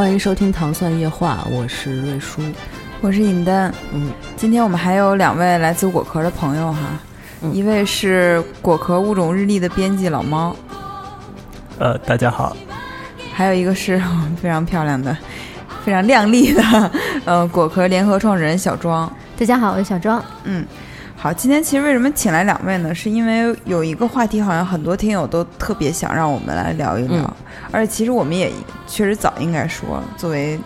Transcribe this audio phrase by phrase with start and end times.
[0.00, 2.40] 欢迎收听《糖蒜夜话》，我是瑞叔，
[3.02, 3.70] 我是尹丹。
[3.92, 6.78] 嗯，今天我们还有两位来自果壳的朋友哈，
[7.42, 7.52] 嗯。
[7.52, 10.56] 一位是果壳物种日历的编辑老猫，
[11.78, 12.56] 呃，大家好，
[13.34, 14.02] 还有一个是
[14.40, 15.14] 非常漂亮的、
[15.84, 16.62] 非常靓丽的，
[17.26, 19.06] 呃，果壳联合创始人小庄。
[19.38, 20.24] 大家好，我是小庄。
[20.44, 20.64] 嗯，
[21.22, 22.94] 好，今天其实为什么请来两位呢？
[22.94, 27.30] 是因为有一个话题，好像很多听友都特别想让我们来聊一聊，嗯
[27.70, 28.50] 而且其实我们也
[28.86, 30.58] 确实早应该说了，作为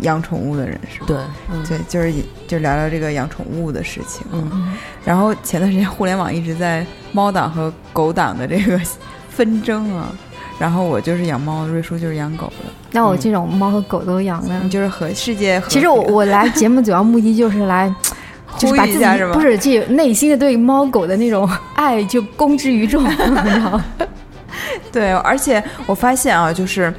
[0.00, 1.06] 养宠物的人是吧？
[1.06, 1.16] 对，
[1.50, 2.12] 嗯对，就是
[2.46, 4.26] 就聊聊这个养宠物的事情。
[4.30, 4.74] 嗯，
[5.06, 8.78] 然后前段时间互联网一直在猫党和狗党的这个
[9.30, 10.12] 纷争啊，
[10.58, 14.68] 然后我就是养猫，瑞叔就是养狗的，那我这种猫和狗都养了你。
[14.68, 17.92] 就是和世界和其实我我来节目主要目的就是来，
[18.58, 23.84] 就是把自己不是这内心的对猫狗的那种爱就公之于众， 你知道吗？
[24.92, 26.92] 对，而且我发现啊，就是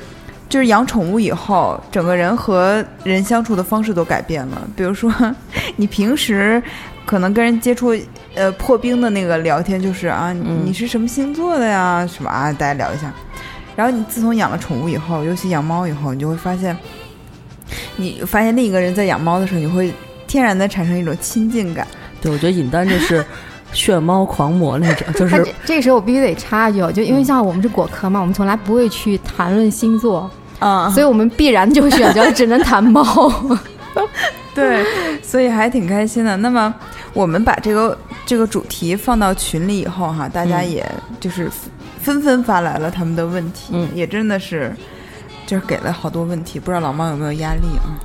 [0.49, 4.61] 就是养宠物以后，整个人和人相处的方式都改变了。
[4.75, 5.11] 比如说，
[5.77, 6.61] 你平时
[7.05, 7.95] 可能跟人接触，
[8.35, 10.33] 呃，破冰的那个聊天就是啊，
[10.63, 12.05] 你是什么星座的呀？
[12.05, 13.11] 什么啊，大家聊一下。
[13.75, 16.77] 然后你自从养了宠物以后，尤其养猫以后，你就会发现，
[17.95, 19.93] 你发现另一个人在养猫的时候，你会
[20.35, 21.87] 天然的产生一种亲近感。
[22.19, 23.23] 对，我觉得尹丹这是
[23.71, 33.31] 炫猫狂魔那种，就是这这个时候我必须得插一句哦，就因为像我们是果壳嘛，我们从来不会去谈论星座，啊、所以我们必然就选择只能谈猫。
[34.53, 34.85] 对，
[35.23, 36.35] 所以还挺开心的。
[36.35, 36.73] 那么
[37.13, 40.85] 我们把这个这个主题放到群里以后哈，大家嗯也
[41.21, 41.49] 就是
[42.01, 44.75] 纷纷发来了他们的问题，嗯也真的是
[45.45, 47.95] 就是给了好多问题，不知道老猫有没有压力啊？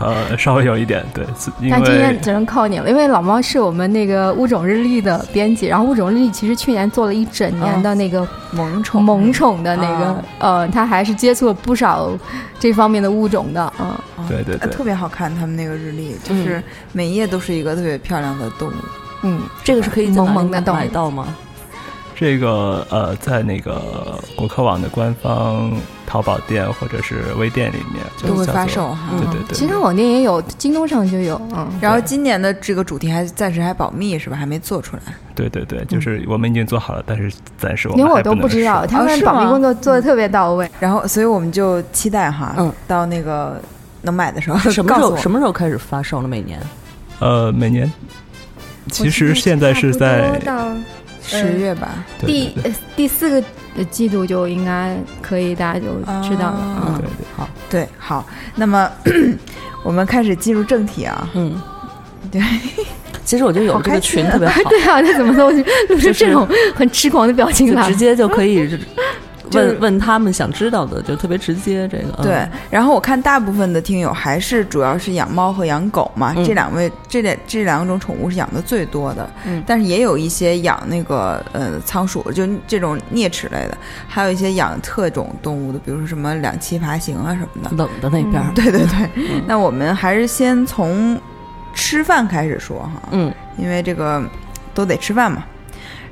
[0.00, 12.10] 呃，稍微有一点对，是因但今天只能靠你了，因为老猫是我们那个物种日历的编辑，然后物种日历其实去年做了一整年的那个萌宠，萌宠的那个，啊呃，他还是接触了不少
[12.58, 13.86] 这方面的物种的，嗯。
[13.86, 16.62] 啊对对对呃特别好看，他们那个日历就是
[16.92, 18.72] 每一页都是一个特别漂亮的动物。
[19.22, 21.26] 嗯，这个是可以在萌哪里买萌的买到吗？
[22.20, 25.72] 这个呃，在那个果壳网的官方
[26.06, 31.66] 淘宝店或者是微店里面都会发售哈对对对，其他网店也有，京东上就有，嗯。
[31.80, 34.36] 然后今年的这个主题还暂时还保密是吧？
[34.36, 35.02] 还没做出来。
[35.34, 40.70] 对对对，就是我们已经做好了，但是暂时我们连我都不知道，他们保密工作做的特别到位。
[40.78, 43.58] 然后，所以我们就期待哈，嗯到那个
[44.02, 46.28] 能买的时候 什么时候什么时候开始发售呢？
[46.28, 46.60] 每年？
[47.18, 47.90] 呃，每年
[48.90, 50.70] 其实现在是在到
[51.38, 52.04] 十月吧。
[52.20, 53.46] 对第对对呃第四个
[53.76, 55.86] 呃季度就应该可以，大家就
[56.28, 56.58] 知道了。
[56.58, 58.26] 啊嗯对对好，对，好，
[58.56, 58.90] 那么
[59.84, 61.28] 我们开始进入正题啊。
[61.34, 61.60] 嗯，
[62.30, 62.40] 对。
[63.22, 67.96] 其实我觉得有这个群特别好， 对啊，那怎么都露出这种很痴狂的表情来就直？
[67.96, 68.80] 接就可以就 是
[69.52, 71.88] 问问他们想知道的，就特别直接。
[71.88, 72.24] 这个嗯。
[72.24, 76.44] 对，然后我看大部分的听友还是主要是养猫和养狗嘛，嗯。
[76.44, 79.62] 这两位这两这两种宠物是养的最多的，嗯。
[79.66, 87.76] 但是也有一些养那个呃仓鼠，就这种啮齿类的，还有一些养特种动物的，比如说什么两栖爬行啊什么的。
[87.76, 89.42] 冷的那边儿，对对对，嗯。
[89.46, 91.20] 那我们还是先从
[91.74, 93.32] 吃饭开始说哈，嗯。
[93.58, 94.22] 因为这个
[94.72, 95.44] 都得吃饭嘛。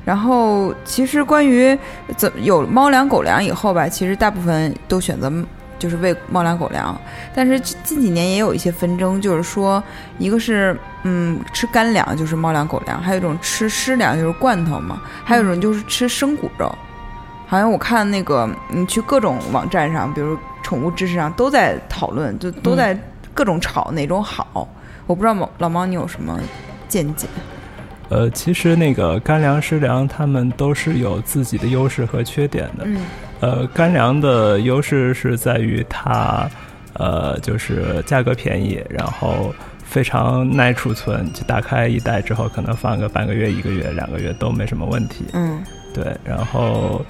[0.09, 1.77] 然后其实关于
[2.17, 5.31] 怎有猫粮、狗粮以后吧，其实大部分都选择
[5.77, 6.99] 就是喂猫粮、狗粮。
[7.31, 9.83] 但是近几年也有一些纷争，就是说
[10.17, 16.73] 一个是嗯吃干粮，就是猫粮、狗粮；还有一种吃湿粮，就是罐头嘛；还有一种就是吃生骨肉。
[17.45, 22.99] 好像我看那个你去各种网站上，比如宠物知识上都在讨论，就都在
[23.35, 24.67] 各种吵哪种好。
[25.05, 26.39] 我不知道老猫你有什么
[26.87, 27.27] 见解？
[28.09, 32.83] 呃，其实那个干粮、湿粮，它们都是有自己的优势和缺点的。
[32.85, 32.97] 嗯
[33.41, 36.49] 呃，干粮的优势是在于它，
[36.93, 39.53] 呃，就是价格便宜，然后
[39.85, 45.23] 非常耐储存，就打开一袋之后，可能放个半个月、一个月、两个月都没什么问题。
[45.33, 45.63] 嗯
[45.93, 47.01] 对，然后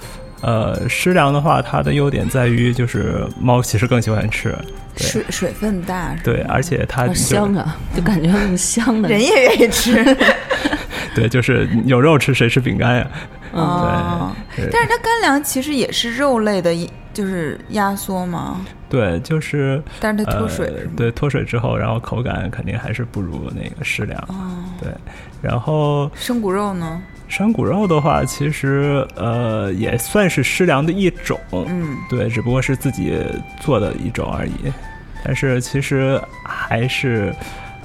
[0.41, 4.55] 呃，湿粮的话，它的优点在于就是猫其实更喜欢吃，
[4.95, 9.09] 对水水分大，对，而且它香啊，就感觉很香的。
[9.09, 10.15] 人也愿意吃。
[11.21, 13.07] 对，就是有肉吃，谁吃饼干呀？
[13.53, 16.73] 哦， 对但是它干粮其实也是肉类的，
[17.13, 18.61] 就是压缩嘛。
[18.89, 20.91] 对，就是但是它脱水呃是吗？
[20.97, 24.19] 对，脱水之后，然后口感肯定还是不如那个湿粮。
[24.29, 24.91] 哦，对，
[25.41, 27.01] 然后生骨肉呢？
[27.27, 33.15] 山骨肉的话，其实呃也算是湿粮的一种，嗯，对，只不过是自己
[33.59, 34.73] 做的一种而已。
[35.23, 37.31] 但是其实还是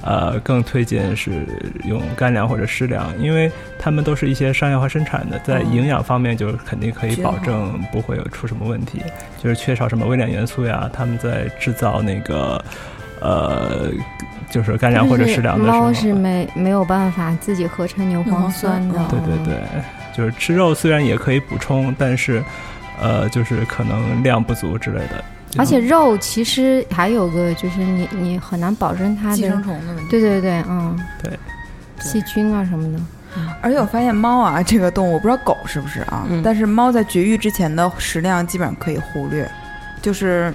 [0.05, 1.47] 呃更推荐是
[1.83, 9.01] 用干粮或者湿粮，因为它们都是一些商业化生产的，在哦营养方面就肯定可以保证不会有出什么问题，
[9.41, 12.63] 就是缺少什么微量元素呀，他们在制造那个
[13.19, 13.89] 呃
[14.51, 19.57] 就是干粮或者湿粮的时候，猫是没没有办法自己合成牛磺酸的对对对，
[20.15, 22.43] 就是吃肉虽然也可以补充，但是
[23.01, 25.23] 呃，就是可能量不足之类的。
[25.57, 30.09] 而且肉其实还有个就是你你很难保证它的寄生，虫的问题。
[30.09, 31.31] 对对对，嗯，对，
[31.99, 32.99] 细菌啊什么的，
[33.61, 36.41] 而且我发现猫啊，这个动物我不知道狗是不是啊，嗯。
[36.43, 39.49] 但是猫在绝育之前的食量基本上可以忽略，
[40.05, 40.53] 就是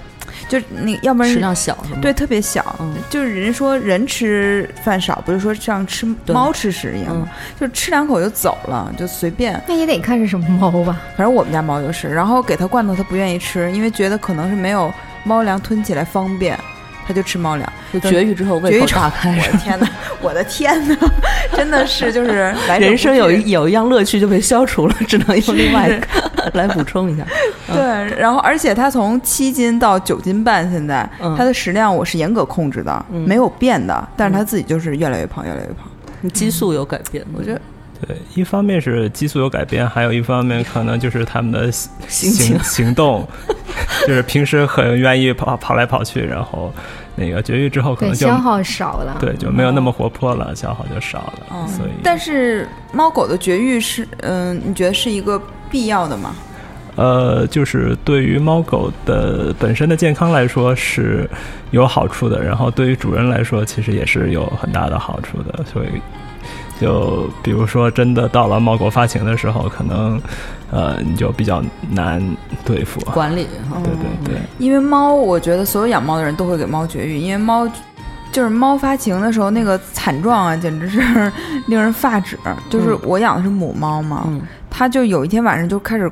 [0.48, 1.98] 就是那要不然食量小是吗？
[2.00, 7.28] 对，特别小，嗯就是人说人吃饭少，不是说像吃猫吃屎一样吗？
[7.58, 9.60] 就吃两口就走了，就随便。
[9.66, 11.00] 那也得看是什么猫吧。
[11.16, 14.92] 反正我们家猫就是，然后给它罐头，它不愿意吃，因为觉得可能是没有
[15.24, 16.56] 猫粮吞起来方便，
[17.06, 17.72] 它就吃猫粮。
[17.92, 19.52] 就绝育之后胃口大开我。
[19.52, 19.88] 的天哪，
[20.20, 20.96] 我的天哪，
[21.56, 26.06] 真的是就是来人生有一有一样乐趣就被消除了，只能用另外一个
[26.54, 27.24] 来补充一下。
[27.66, 27.82] 对，
[28.16, 35.88] 然后而且它从七斤到九斤半，现在、嗯它的食量我是严格控制的，嗯没有变的，但是它自己就是越来越胖，越来越胖。
[36.20, 37.60] 你激素有改变，我觉得
[38.06, 43.26] 对，一方面是激素有改变，还有一方面可能就是他们的行行行动，
[44.06, 46.72] 就是平时很愿意跑跑来跑去，然后
[47.14, 49.16] 那个绝育之后可，能就消耗少了。
[49.20, 56.34] 对就没有那么活泼了，消耗就少了，嗯所以但是猫狗的绝育是，嗯、你觉得是一个必要的吗？
[56.96, 61.28] 呃，就是对于猫狗的本身的健康来说是
[61.70, 65.88] 有好处的，然后对于主人来说其实也是有很大的好处的，所以
[66.80, 70.20] 就比如说真的到了猫狗发情的时候，可能
[70.70, 72.22] 呃你就比较难
[72.64, 73.00] 对付。
[73.12, 73.76] 管理哈。
[73.84, 77.68] 对对对，因为猫，我觉得所有养猫的人都会给猫绝育，因为猫
[78.32, 81.00] 就是猫发情的时候那个惨状啊，简直是
[81.68, 82.38] 令人发指。
[82.70, 84.40] 就是我养的是母猫嘛，嗯，
[84.70, 86.10] 它就有一天晚上就开始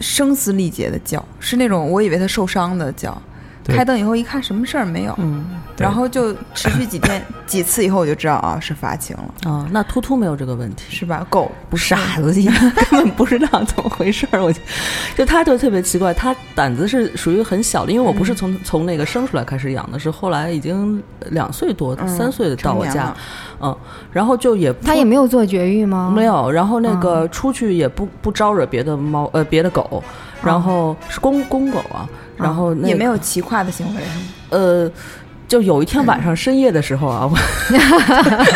[0.00, 3.16] 声嘶力竭的叫，是那种我以为它受伤的叫。
[3.64, 5.44] 对开灯以后一看，什么事儿没有，嗯
[5.78, 10.84] 然后就持续几天 几次以后，我就知道啊是发情了，啊，那突突没有这个问题。
[10.90, 11.26] 是吧？
[11.28, 12.54] 狗不傻子一样，
[12.90, 14.42] 根本不知道怎么回事儿。
[14.42, 14.60] 我就
[15.16, 23.14] 就他就特别奇怪，他胆子是属于很小的，因为我不是从、从那个生出来开始养的，是后来已经两岁多、嗯三岁的到我家
[23.60, 23.76] 嗯，
[24.12, 26.12] 然后就也不它也没有做绝育吗？
[26.14, 26.24] 没。
[26.24, 30.02] 有，然后那个出去也不不招惹别的猫呃别的狗，
[30.44, 32.08] 然后是公公狗啊，
[32.42, 34.02] 然后那也没有骑跨的行为，
[34.50, 34.90] 呃。
[35.52, 37.36] 就有一天晚上深夜的时候啊，我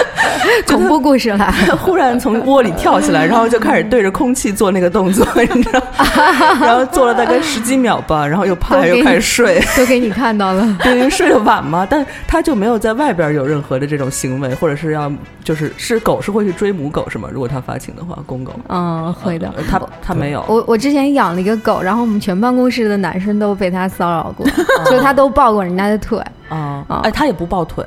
[0.67, 1.53] 恐怖故事了。
[1.79, 5.83] 忽然从窝里跳起来，然后就开始对着空气做那个动作，你知道，
[6.59, 10.67] 然后做了大概十几秒吧，然后又趴下又开始睡，都给你看到了。
[10.83, 15.13] 对，因为睡得晚嘛，但他就没有在外边有任何的这种行为，或者是要
[15.45, 17.29] 就是是狗是会去追母狗是吗？
[17.31, 19.53] 如果它发情的话，公狗嗯，会的。
[19.55, 24.47] 呃它它没有，我我之前养了一个狗，然后我们全办公室的男生都被他骚扰过，
[24.91, 26.19] 就他都抱过人家的腿。
[26.49, 27.01] 啊啊。
[27.05, 27.85] 哎，它也不抱腿，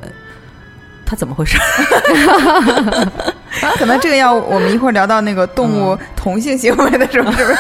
[1.06, 1.58] 它怎么回事？
[3.78, 7.58] 可能这个要我们一会儿聊到那个动物同性行为的时候，是不是？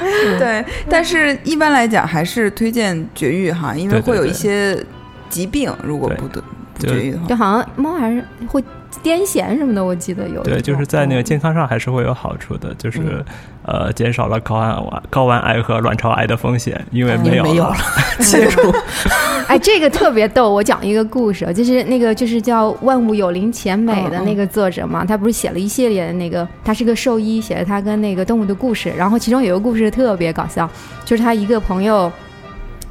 [0.38, 4.82] 对，但是一般来讲还是推荐绝育哈，因为会有一些
[5.28, 6.42] 疾病，如果不得
[6.74, 7.26] 不绝育的话。
[7.26, 8.64] 就，好像猫还是会
[9.02, 10.42] 癫痫什么的，我记得有。
[10.42, 13.24] 对，就是在那个嗯健康上还是会有好处的，就是、嗯
[13.62, 17.76] 呃减少了睾丸癌、睾丸癌和卵巢癌的风险，因为没有没有了了。
[18.20, 18.60] 切除，
[19.46, 30.68] 哎，这个特别逗，我讲一个故事，就是那个就是叫《万物有灵且美》的那个作者嘛，他不是写了一系列的那个，他是个兽医，写了他跟那个动物的故事，然后其中有一个故事特别搞笑，
[31.04, 32.10] 就是他一个朋友。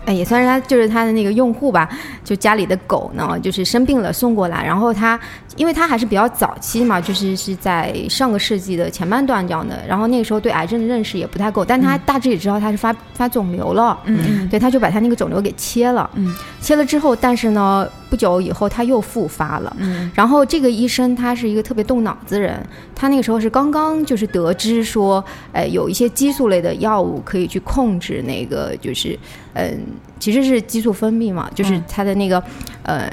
[0.06, 1.88] 哎，也算是他，就是他的那个用户吧，
[2.24, 5.20] 就家里的狗呢，就是生病了送过来，然后他，
[5.56, 14.20] 因为他还是比较早期嘛，就是是在上个世纪的前半段这样的，然后那个时候对癌症的认识也不太够，但他大致也知道他是发发肿瘤了，嗯。
[14.28, 19.76] 嗯对，他就把他那个肿瘤给切了，嗯，切了之后，但是呢，不久以后他又复发了。
[19.80, 20.10] 嗯。
[20.14, 22.66] 然后这个医生他是一个特别动脑子的人，
[22.96, 29.18] 他那个时候是刚刚就是得知说，呃，有一些激素类的药物可以去控制那个就是，
[29.54, 29.80] 嗯、
[30.20, 31.84] 其实是激素分泌嘛，就是嗯。
[31.88, 32.42] 他的那个，
[32.84, 33.12] 呃。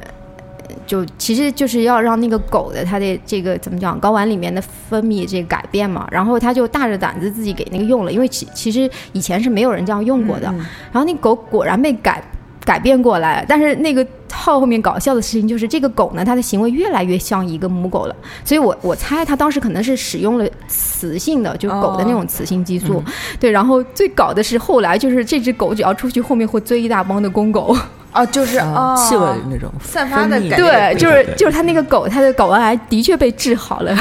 [0.87, 10.59] 就其实就是要让那个狗的它的这个怎么讲睾丸里面的分泌这个改变嘛，然后他就大着胆子自己给那个用了，因为其其实以前是没有人这样用过的，嗯
[10.93, 12.23] 然后那狗果然被改
[12.64, 23.02] 改变过来，但是那个号后面搞笑的事情就是这个狗呢，它的行为越来越像一个母狗了，所以我我猜它当时可能是使用了雌性的，就是狗的那种雌性激素，
[23.38, 27.76] 对，然后最搞的是后来就是这只狗只要出去，后面会追一大帮的公狗，
[28.17, 33.95] 哦，就是啊哦，气味那种散发的感觉，对，就是就是它那个狗，它的睾丸癌的确被治好了，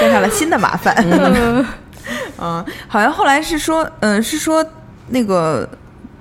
[0.00, 0.94] 加上了新的麻烦。
[2.38, 4.64] 嗯， 好像后来是说，嗯，是说
[5.08, 5.68] 那个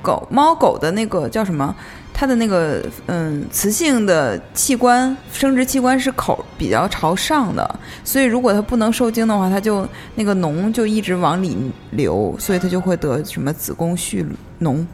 [0.01, 1.73] 狗猫狗的那个叫什么？
[2.17, 9.85] 它的那个嗯，雌性的器官生殖器官是口比较朝上的，所以如果它不能受精的话，它就
[10.15, 11.57] 那个脓就一直往里
[11.91, 14.25] 流，所以它就会得什么子宫蓄
[14.61, 14.85] 脓，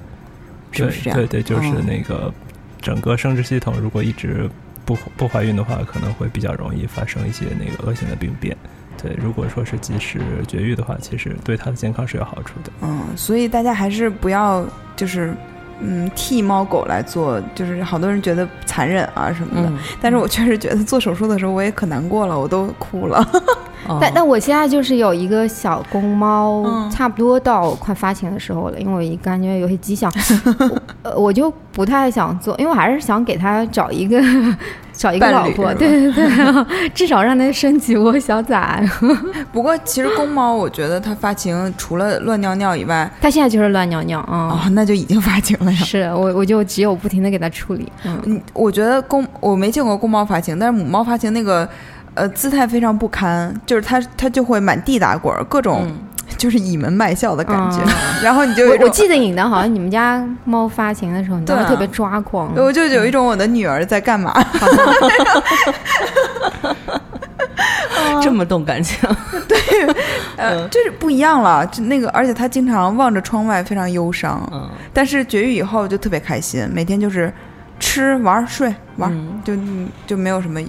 [0.72, 1.18] 是不是这样？
[1.18, 2.34] 对对对，就是嗯那个
[2.82, 4.50] 整个生殖系统如果一直
[4.86, 8.56] 不不怀孕的话，可能会比较容易发生一些那个恶性的病变。
[9.02, 12.72] 对，如果说是及时绝育的话，其实对它的健康是有好处的。
[12.82, 15.34] 嗯，所以大家还是不要就是
[15.84, 23.26] 嗯替猫狗来做，就是好多人觉得残忍啊什么的，嗯，但是我确实觉得做手术的时候我也可难过了，我都哭了。
[23.88, 23.98] 哦。
[24.00, 26.90] 但但我现在就是有一个小公猫，嗯。
[26.92, 30.12] 差不多到快发情的时候了，因为我一感觉有些迹象，
[31.18, 34.22] 我就不太想做，因为我还是想给它找一个
[35.02, 38.88] 找一个老婆，对对对，至少让它生几窝小崽。
[39.52, 44.62] 不过其实公猫，我觉得它发情除了乱尿尿以外，它现在就是乱尿尿啊。
[44.64, 45.78] 哦，那就已经发情了呀。
[45.80, 51.68] 是我，我就只有不停的给它处理，嗯，嗯，我觉得公我没见过公猫发情，但是母猫发情那个
[52.14, 55.98] 呃姿态非常不堪，就是它它就会满地打滚儿，各种、嗯
[56.42, 57.94] 就是倚门卖笑的感觉，嗯
[58.24, 61.70] 然后你就我我记得影的好像你们家猫发情的时候，你当时对啊。
[61.70, 64.34] 特别抓狂，我就有一种我的女儿在干嘛？
[68.24, 68.98] 这么动感情，
[69.48, 69.58] 对
[70.36, 74.42] 呃，就是不一样了，就那个，而且它经常望着窗外，非常忧伤。
[74.52, 74.68] 嗯。
[74.92, 77.32] 但是绝育以后就特别开心，每天就是
[77.80, 79.40] 吃玩睡玩，嗯。
[79.44, 79.54] 就
[80.08, 80.60] 就没有什么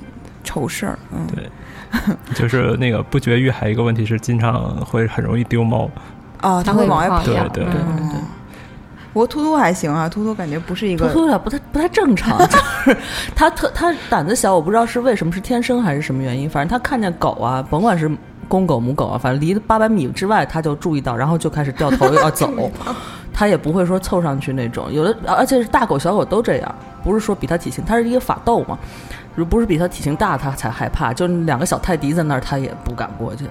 [0.44, 0.98] 愁事儿。
[1.12, 1.50] 嗯，对，
[2.34, 5.88] 就是那个不绝育，还有一个问题是，经常会很容易丢猫。
[6.42, 7.22] 哦，它会会往外跑。
[7.22, 8.20] 对对对嗯对。
[9.12, 12.96] 不过秃秃还行啊，秃秃感觉不是一个秃秃有点不太不太正常，就是
[13.34, 18.10] 他特他胆子小，我不知道是为什么，是天生还是什么原因，反正他看见狗啊，甭管是
[18.48, 22.50] 公狗母狗啊，反正离八百米之外他就注意到，然后就开始掉头要走，
[23.34, 28.78] 他也不会说凑上去那种，有的而且是大狗小狗都这样，不是说比它体型，它是一个法斗嘛。
[29.34, 31.12] 如不是比他体型大，他才害怕。
[31.12, 33.46] 就两个小泰迪在那儿，它也不敢过去。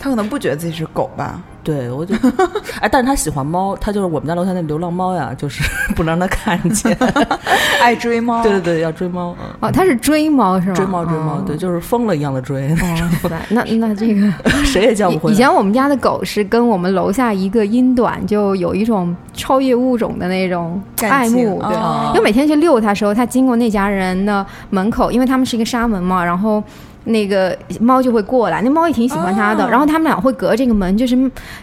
[0.00, 1.40] 他可能不觉得自己是狗吧？
[1.62, 2.14] 对，我就，
[2.80, 5.62] 哎，但是他喜欢猫，他就是我们家楼下那流浪猫呀，就是
[5.94, 6.96] 不能让他看见。
[7.82, 8.42] 爱追猫。
[8.42, 10.74] 对对对，要追猫，嗯，哦，他是追猫是吗？
[10.74, 14.32] 追猫追猫，哦对，就是疯了一样的追，哇塞，那那这个
[14.64, 15.34] 谁也叫不回来。
[15.34, 26.64] 以前我们家的狗是跟我们楼下一个英短就有一种超越物种的那种爱慕，对，哦因为每天去遛它的时候，它经过那家人的门口，因为他们是一个纱门嘛，然后。
[27.04, 31.16] 那个猫就会过来，那猫也挺喜欢它的，哦然后他们俩会隔这个门，就是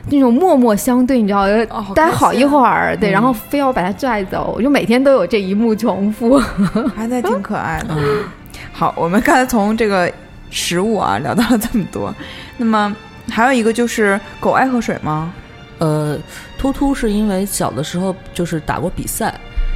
[0.10, 6.38] 那种默默相对，你知道，哦好待好一会儿，对，然后非要把它拽走，我就每天都有这一幕重复。
[6.96, 7.96] 还在挺可爱的。
[7.96, 8.24] 嗯，
[8.72, 10.12] 好，我们刚才从这个
[10.50, 12.14] 食物啊聊到了这么多，
[12.58, 12.96] 那么
[13.30, 15.32] 还有一个就是狗爱喝水吗？
[15.80, 16.18] 呃，
[16.58, 19.32] 突突是因为小的时候就是打过比赛，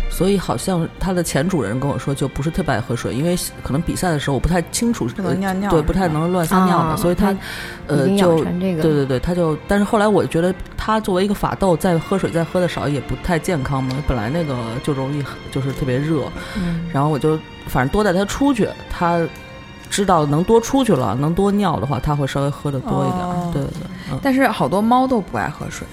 [0.10, 7.36] 所以好像它的前主人跟我说，就不是特别爱喝水，因为可能比赛的时候我不太清楚，不能尿尿对，不太能乱撒尿的，啊所以它
[7.88, 16.24] 呃就这个，对对对，他就，但是后来我觉得他作为一个法斗，再喝水再喝的少也不太健康嘛，本来那个就容易就是特别热，
[16.58, 19.20] 嗯然后我就反正多带他出去，他
[19.90, 23.82] 知道能多出去了，能多尿的话，它会稍微喝的多一点，哦对对对，
[24.12, 24.20] 嗯。
[24.22, 25.88] 但是好多猫都不爱喝水。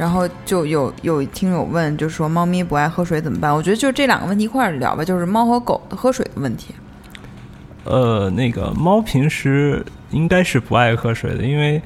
[0.00, 3.54] 然后就有有听友问，就说猫咪不爱喝水怎么办？
[3.54, 6.74] 我觉得就这两个问题一块儿聊吧，就是猫和狗的喝水的问题。
[7.84, 11.82] 呃，那个猫平时应该是不爱喝水的，因为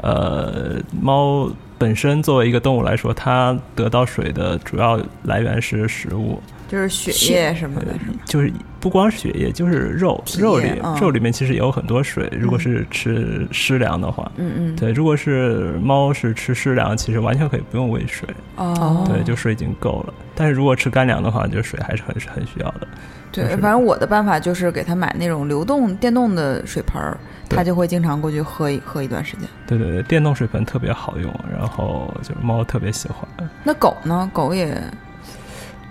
[0.00, 8.14] 呃，猫本身作为一个动物来说，它得到水的主要来源是食物，就是血液什么的，是吗？
[8.24, 12.28] 就是不光是血液，就是肉肉里、嗯肉里面其实也有很多水。
[12.32, 20.14] 如果是吃湿粮的话，嗯嗯，对，如果是猫是吃湿粮，其实完全可以不用喂水，哦，对，就水已经够了。
[20.34, 22.86] 但是如果吃干粮的话，就水还是很很需要的。
[23.32, 27.18] 对，就是反正我的办法就是给它买那种流动电动的水盆儿，
[27.48, 29.48] 对它就会经常过去喝一喝一段时间。
[29.66, 33.48] 对对对，电动水盆特别好用，然后就是猫特别喜欢。
[33.62, 34.30] 那狗呢？
[34.32, 34.80] 狗也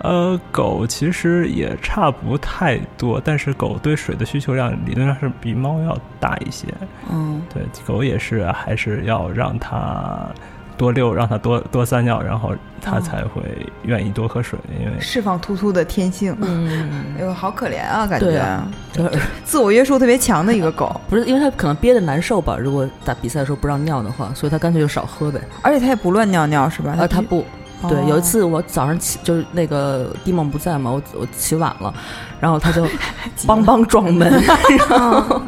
[0.00, 6.66] 呃，狗其实也差不太多，但是狗对水的需求量理论上是比猫要大一些。
[7.10, 10.26] 嗯，对，狗也是还是要让它
[10.76, 13.42] 多溜，让它多多撒尿，然后它哦才会
[13.84, 16.36] 愿意多喝水，因为释放突突的天性。
[16.42, 22.58] 嗯，哎呦，好可怜啊，感对觉啊就是自我约束特别强的一个狗，不是因为它可能憋得难受吧？
[22.60, 25.40] 如果打比赛的时候不让尿的话，所以它干脆就少喝呗。
[25.62, 26.94] 而且它也不乱尿尿，是吧？
[27.00, 27.44] 啊，它不，哦
[27.88, 31.92] 对，有一次我早上起就是那个蒂梦不在嘛，我我起晚了，
[32.40, 32.84] 然后他就
[33.46, 34.30] 梆梆撞门，
[34.88, 35.42] 然后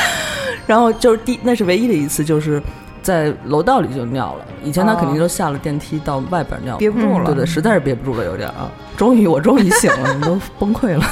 [0.66, 2.62] 然后就是第那是唯一的一次，就是
[3.02, 4.44] 在楼道里就尿了。
[4.62, 7.26] 以前他肯定都下了电梯到外边尿，憋不住了。
[7.26, 8.70] 对对，实在是憋不住了，有点啊。
[8.96, 11.04] 终于我终于醒了，你都崩溃了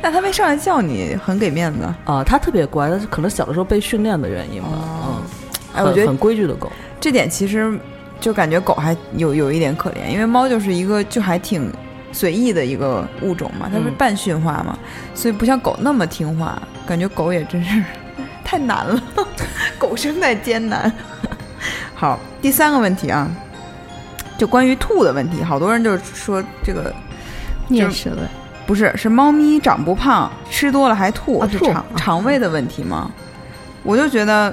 [0.00, 1.80] 但他没上来叫你，很给面子。
[2.04, 2.22] 啊！
[2.24, 5.22] 他特别乖，他可能小的时候被训练的原因吧，哦嗯，
[5.74, 6.70] 哎，我觉得很很规矩的狗。
[7.00, 7.78] 这点其实
[8.20, 11.72] 就感觉狗还有有一点可怜，因为猫就是一个就还挺
[12.12, 14.78] 随意的一个物种嘛，它是嗯半驯化嘛，
[15.14, 16.60] 所以不像狗那么听话。
[16.86, 17.82] 感觉狗也真是
[18.44, 19.02] 太难了，
[19.78, 20.90] 狗生在艰难。
[21.94, 23.28] 好，第三个问题啊，
[24.38, 26.94] 就关于吐的问题，好多人就说这个
[27.68, 28.16] 啮齿类。
[28.66, 33.10] 不是是猫咪长不胖，吃多了还吐，是肠肠胃的问题吗？
[33.82, 34.52] 我就觉得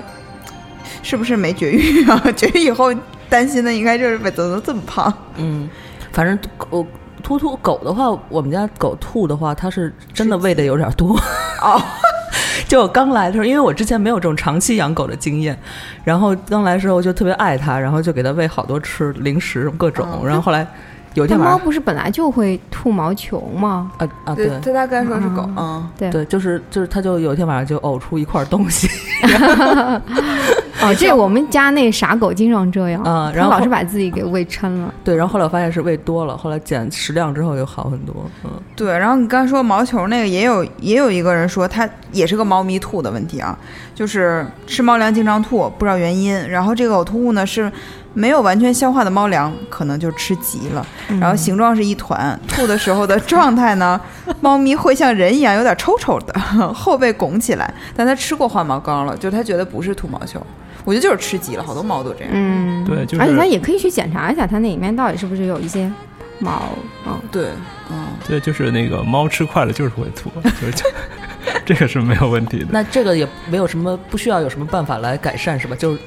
[1.01, 2.21] 是不是没绝育啊？
[2.35, 2.93] 绝育以后
[3.33, 5.11] 担心的应该就是为怎么能这么胖？
[5.37, 5.67] 嗯，
[6.11, 6.85] 反正狗
[7.23, 11.17] 突突狗的话，我们家狗吐的话，它是真的喂的有点多。
[11.63, 11.81] 哦，
[12.69, 15.57] 就我刚来的时候，因为我之前没有这种长期养狗的经验，
[16.03, 20.67] 然后刚来的时候就特别爱它，然后就给它喂好多吃零食各种，嗯然后后来
[21.15, 23.91] 有一天晚上猫不是本来就会吐毛球吗？
[23.97, 25.55] 啊啊对对，他大概说是狗，嗯。
[25.57, 28.87] 嗯，对对，就是就是它就有一天晚上就呕出一块东西，
[30.83, 34.93] 哦， 这我们家那傻狗经常这样啊然后老是把自己给喂撑了。
[35.03, 38.97] 对，然后后来我发现是喂多了，后来减食量之后就好很多，嗯对。
[38.97, 43.57] 然后你刚才说毛球那个，也有也有一个人说他也是个猫咪吐的问题啊，
[43.95, 46.33] 就是吃猫粮经常吐，不知道原因。
[46.49, 47.71] 然后这个呕吐物呢是
[48.13, 50.85] 没有完全消化的猫粮，可能就吃急了。
[51.09, 53.99] 嗯然后形状是一团，吐的时候的状态呢，
[54.41, 56.39] 猫咪会像人一样有点抽抽的，
[56.73, 57.73] 后背拱起来。
[57.95, 60.41] 但它吃过化毛膏了，就是它觉得不是吐毛球，
[60.85, 62.29] 我觉得就是吃急了，好多猫都这样。
[62.33, 65.91] 嗯，对就是而且它也可以去检查一下，它那里面到底是不是有一些
[66.39, 66.69] 毛。
[67.07, 67.47] 嗯，对，
[67.91, 70.85] 嗯，对，就是那个猫吃快了就是会吐，就是这
[71.65, 72.67] 这个是没有问题的。
[72.71, 75.75] 那这个也没有什么不需要有什么办法来改善是吧？
[75.75, 75.99] 就是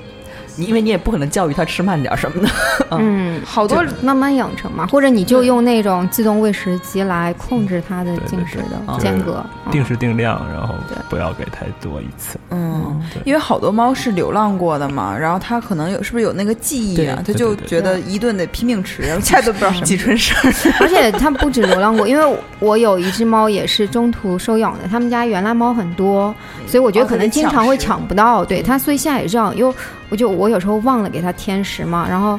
[0.57, 2.49] 你因为你也不可能教育它吃慢点儿什么的，
[2.99, 9.45] 嗯，好多慢慢养成嘛，或者你就用那种自动喂食机来控制它的进食的间隔。
[9.71, 10.75] 定时定量，然后
[11.09, 12.38] 不要给太多一次。
[12.51, 17.23] 嗯，因为好多猫是流浪过的嘛，然后它可能有是不是有那个记忆啊？
[17.27, 19.85] 它就觉得一顿得拼命吃，然后其他都不知道什么。
[19.85, 26.35] 季春生儿，而且它不止流浪过，因为我有一只猫也是中途收养的，他们家原来猫很多，
[26.66, 28.45] 所以我觉得可能经常会抢不到。
[28.45, 29.75] 对它，所以现在也这样，因为
[30.09, 32.38] 我就我有时候忘了给它添食嘛，然后。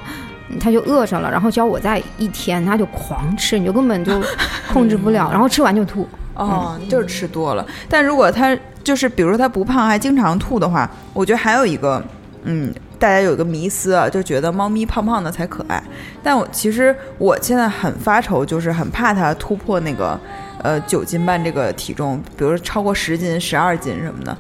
[0.50, 4.14] 嗯它就饿着了，然后只要我在一天，它就狂吃，你就根本就
[4.72, 6.08] 控制不了，然后吃完就吐。
[6.36, 7.68] 哦，就是吃多了。
[7.90, 12.02] 但如果它就是比如说它不胖还经常吐的话，我觉得还有一个，
[12.44, 15.84] 嗯，大家有一个迷思啊，就觉得猫咪胖胖的才可爱。
[16.24, 20.18] 但我其实我现在很发愁，就是很怕它突破那个
[20.64, 24.38] 呃九斤半这个体重，比如说超过十斤、十二斤什么的，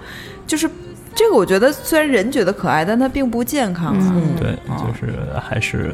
[0.48, 0.70] 就是。
[1.18, 4.14] 这个我觉得虽然人觉得可爱，但它并不健康啊。
[4.16, 5.94] 嗯对，哦就是还是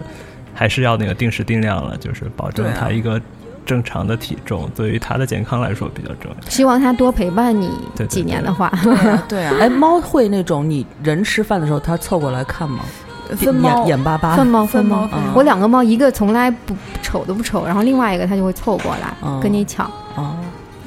[0.53, 3.19] 还是要那个定时定量了，就是保证它一个
[3.65, 6.49] 正常的体重，对于它的健康来说比较重要。
[6.49, 7.71] 希望它多陪伴你
[8.09, 12.81] 几年的话，对啊，对啊， 哎，猫会那种你人吃饭的时候，它凑过来看吗？
[13.37, 15.17] 分猫眼眼巴巴，分猫分猫猫。
[15.33, 19.89] 我两个猫，一个从来不瞅都不瞅，然后另外一个它就会凑过来、嗯跟你抢。
[20.15, 20.35] 哦，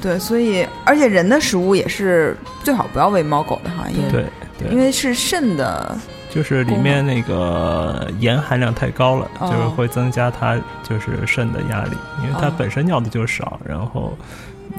[0.01, 4.25] 对，所以而且人的食物也是最好不要喂猫狗的哈，因为对
[4.59, 5.97] 对，因为是肾的，
[6.29, 14.15] 就是里面那个盐含量太高了，哦就是会增加它就是肾的压力，因为它哦本身尿的就少，然后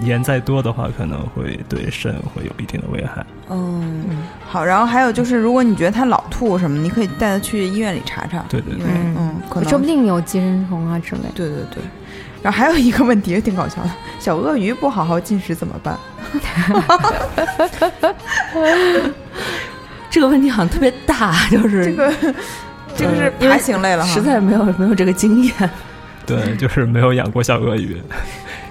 [0.02, 3.26] 盐再多的话，可能会对肾会有一定的危害。
[3.50, 4.04] 嗯，
[4.46, 11.28] 好，然后还有就是，如果你觉得它老吐什么，你可以带它去医院里查查，对对对嗯，可能说不定有寄生虫啊之类的。
[11.34, 11.82] 对对对。
[12.42, 15.98] 然后还有一个问题也挺搞笑的， 小鳄鱼不好好进食怎么办？
[20.10, 22.12] 这个问题好像特别大，就是这个
[22.96, 25.52] 这个是因为爬行类了哈，实在没有没有这个经验。
[26.24, 28.00] 对，就是没有养过小鳄鱼。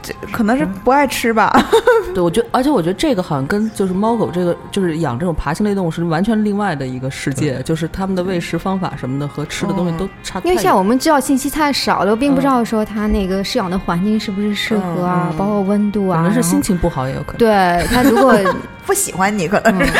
[0.07, 1.51] 这可能是不爱吃吧。
[2.15, 10.39] 对，我觉得，而且我觉得这个好像跟就是猫狗这个就是养这种爬行类动物是完全另外的一个世界，就是它们的喂食方法什么的和吃的东西都差。
[10.45, 17.37] 因为像我们知道信息太少了，并不知道说它那个饲养的环境是不是适合啊，包括温度啊，可能是心情不好也有可能。
[17.37, 18.33] 对它如果
[18.85, 19.91] 不喜欢你，可能 是、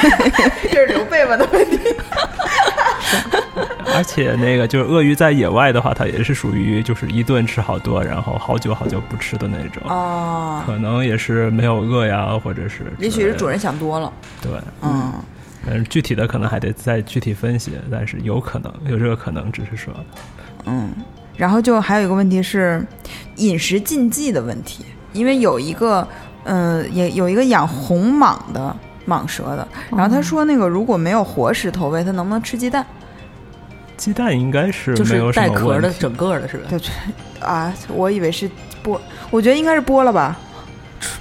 [0.71, 1.77] 这是刘备问的问题。
[3.97, 9.81] 而且那个就是鳄鱼在野外的话，它也是属于就是一顿吃好多，然后好久好久不吃的那种。
[9.89, 14.13] 哦，可能也是没有饿呀，或者是也许是主人想多了。
[14.39, 14.51] 对，
[14.83, 15.12] 嗯，
[15.65, 19.93] 但是具体的可能还得再具体分析，但是有可能有这个可能，只是说
[20.65, 20.91] 嗯，
[21.36, 22.86] 然后就还有一个问题是
[23.38, 26.07] 饮食禁忌的问题，因为有一个，
[26.43, 28.75] 呃，也有一个养红蟒的
[29.07, 32.86] 蟒蛇的，然后他说那个如果没有活食投喂，它能不能吃鸡蛋？
[33.97, 35.91] 鸡蛋应该是就是没有什带壳的。
[35.99, 36.67] 整个的是吧？
[36.69, 36.79] 对
[37.39, 38.49] 啊，我以为是
[38.83, 40.38] 剥，我觉得应该是剥了吧？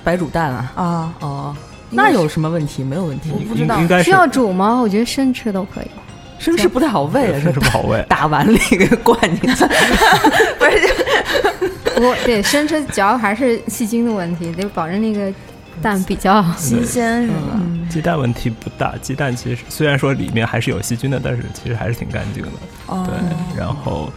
[0.04, 0.72] 白煮蛋啊。
[0.76, 1.56] 啊，哦，
[1.90, 2.84] 那有什么问题？
[2.84, 4.80] 没有问题，我不知道应应该是需要煮吗？
[4.80, 5.86] 我觉得生吃都可以。
[6.38, 8.04] 生吃不太好喂啊，是不好喂。
[8.08, 9.64] 打碗里给灌进去。
[10.58, 15.32] 不是我对生吃主要还是细菌的问题，得保证那个
[15.82, 17.60] 蛋比较新鲜是吧？
[17.88, 22.50] 鸡蛋问题不大，鸡蛋其实虽然说里面还是有细菌的，但是其实还是挺干净的。
[22.86, 24.10] 哦对，然后，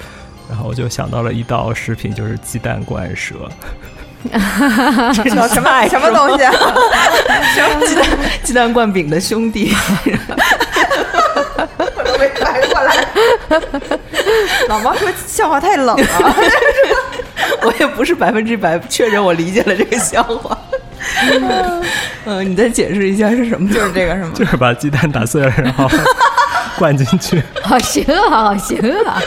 [0.50, 3.36] 然后我就想到了一道食品，就是鸡蛋灌蛇。
[5.14, 6.54] 这叫什么 什么东西啊？
[7.88, 8.06] 鸡蛋
[8.44, 9.74] 鸡蛋灌饼的兄弟，
[11.78, 13.08] 我都没反应过来。
[14.68, 16.36] 老毛说笑话太冷了。
[17.64, 20.58] 我也不是百分之百确认我理解了这个笑话。
[22.26, 23.68] 嗯，你再解释一下是什么？
[23.74, 24.32] 就是这个是吗？
[24.36, 25.88] 就是把鸡蛋打碎了，然后
[26.78, 27.42] 灌进去。
[27.64, 29.22] 好行啊，好行啊！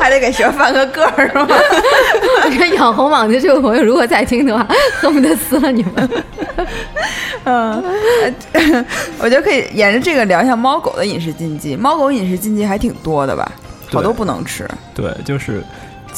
[0.00, 1.46] 还得给蛇翻个个儿是吗？
[2.44, 4.66] 我觉得养红蟒的这位朋友如果在听的话，
[5.00, 6.08] 恨不得撕了你们。
[7.44, 7.82] 嗯，
[8.52, 8.84] 呃
[9.18, 11.74] 我觉得可以沿着这个聊一下猫狗的饮食禁忌。
[11.76, 13.50] 猫狗饮食禁忌还挺多的吧？
[13.90, 14.68] 好多不能吃。
[14.94, 15.62] 对，就是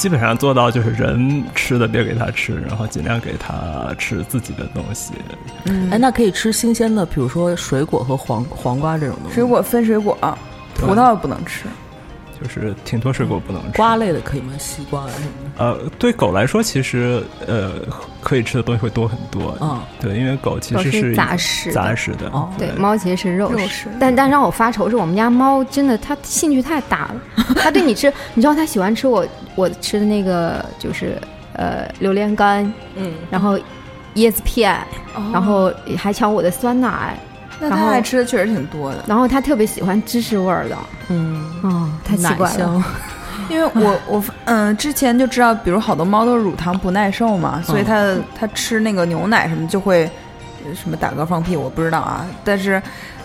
[0.00, 5.12] 基本上做到就是人吃的别给它吃，然后尽量给它吃自己的东西。
[5.90, 9.34] 哎，那可以吃新鲜的，比如说水果和黄黄瓜这种东西。
[9.34, 10.16] 水果分水果，
[10.74, 11.66] 葡萄不能吃。
[12.42, 13.76] 就是挺多水果不能吃。
[13.76, 14.52] 瓜类的可以吗？
[14.58, 15.26] 西瓜什么
[15.56, 15.64] 的？
[15.64, 17.72] 呃，对狗来说，其实呃
[18.20, 19.56] 可以吃的东西会多很多。
[19.60, 22.28] 嗯，对，因为狗其实是杂食的杂食的。
[22.30, 31.20] 哦对，猫其实是肉食，肉食但但让我发愁是我们家猫真的它兴趣太大了，它对你吃， 你知道它喜欢吃我我吃的那个就是
[31.54, 32.64] 呃榴莲干，
[32.96, 33.58] 嗯，然后
[34.14, 34.78] 椰子片，
[35.32, 37.18] 然后还抢我的酸奶，
[37.60, 39.04] 那然后它爱吃的确实挺多的。
[39.06, 40.76] 然后他特别喜欢芝士味儿的，
[41.10, 42.84] 嗯，哦，太奇怪了。
[43.48, 50.04] 因为我我嗯之前就知道，比如好多猫都是乳糖不耐受嘛，所以它它吃那个牛奶什么就会
[50.64, 52.24] 呃什么打嗝放屁，我不知道啊。
[52.44, 52.80] 但是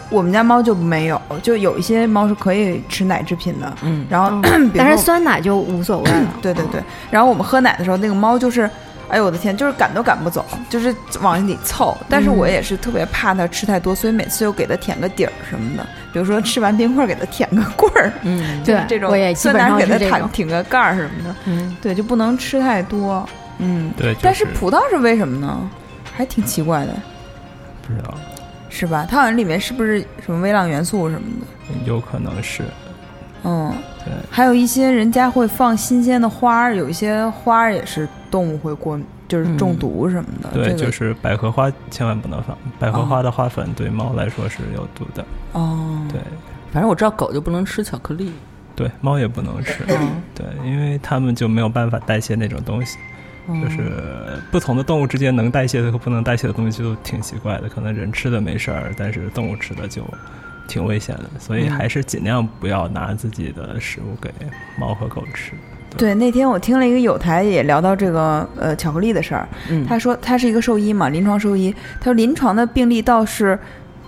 [0.09, 3.71] 我们家猫就没有，就有一些猫是可以吃奶制品的。
[3.83, 4.41] 嗯，然后，
[4.75, 6.33] 但是酸奶就无所谓了。
[6.41, 8.69] 对对对，然后我们喝奶的时候，那个猫就是，
[9.15, 11.97] 哎呦我的天，就是赶都赶不走，就是往里凑。
[12.09, 20.29] 但是我也是特别怕它吃太多，所以每次又给它舔个底儿什么的，比如说吃完冰棍儿给它舔个棍儿，嗯对，这种我也基酸奶本上给它舔是这种。
[20.33, 23.25] 挺个盖儿什么的，嗯，对，就不能吃太多。
[23.59, 25.69] 嗯，对，就但是葡萄是为什么呢？
[26.13, 26.93] 还挺奇怪的，
[27.87, 28.13] 不知道，
[28.69, 29.07] 是吧？
[29.09, 31.73] 它好像里面是不是什么微量元素什么的？
[31.85, 32.63] 有可能是
[33.45, 33.71] 嗯，
[34.03, 34.11] 对。
[34.29, 40.49] 还有一些人家会放新鲜的花儿，有一些花儿也是动物会过，就是中毒什么的。
[40.51, 45.23] 对，这个就是百合花千万不能放，百合花的花粉对猫来说是有毒的。
[45.53, 46.19] 哦，对
[46.71, 48.33] 反正我知道狗就不能吃巧克力。
[48.75, 49.85] 对，猫也不能吃。
[49.87, 52.97] 嗯对，因为它们就没有办法代谢那种东西。
[53.47, 60.03] 就是不同的动物之间能代谢的和不能代谢的东西就挺奇怪的，可能人吃的没事儿，但是动物吃的就
[60.67, 64.29] 挺危险的，所以还是尽量不要拿自己的食物给
[64.77, 65.53] 猫和狗吃。
[65.97, 73.57] 对，那天我听了一个有台也聊到这个呃巧克力的事儿，嗯，他说他是一个兽医嘛，临床兽医，他说临床的病例倒是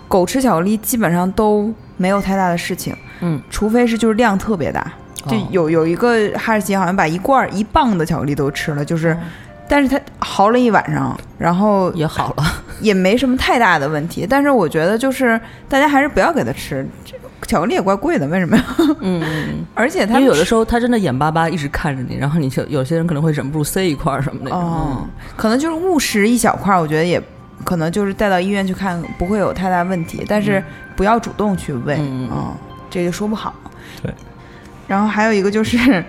[0.10, 4.92] 狗吃巧克力基本上都没有太大的事情，嗯，除非是就是量特别大，
[5.28, 9.18] 就哦有有一个哈士奇好像把一罐儿一磅的巧克力都吃了，就是，
[9.70, 12.44] 但是他嚎了一晚上，然后也好了。
[12.80, 17.16] 也没什么太大的问题，但是我觉得就是大家还是不要给他吃，这
[17.48, 18.64] 巧克力也怪贵的，为什么呀？
[19.02, 24.56] 嗯嗯， 而且他因为有的时候他真的眼巴巴一直看着你，然后你就有些人可能会忍不住塞一块儿什么的。
[24.56, 27.20] 哦，可能就是误食一小块儿，我觉得也
[27.64, 30.64] 可能就是带到医院去看，不会有太大问题，但是
[30.96, 32.56] 不要主动去喂，嗯嗯，
[32.92, 33.56] 这就说不好。
[34.04, 34.14] 对。
[34.88, 36.04] 然后还有一个就是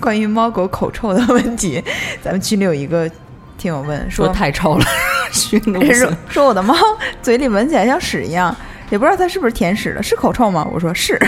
[0.00, 1.82] 关于猫狗口臭的问题，
[2.22, 3.10] 咱们群里有一个
[3.58, 4.84] 听友问说说太臭了，
[5.32, 6.16] 熏的不 说行。
[6.28, 6.74] 说我的猫
[7.22, 8.54] 嘴里闻起来像屎一样，
[8.90, 10.66] 也不知道它是不是舔屎的，是口臭吗？
[10.72, 11.18] 我说是，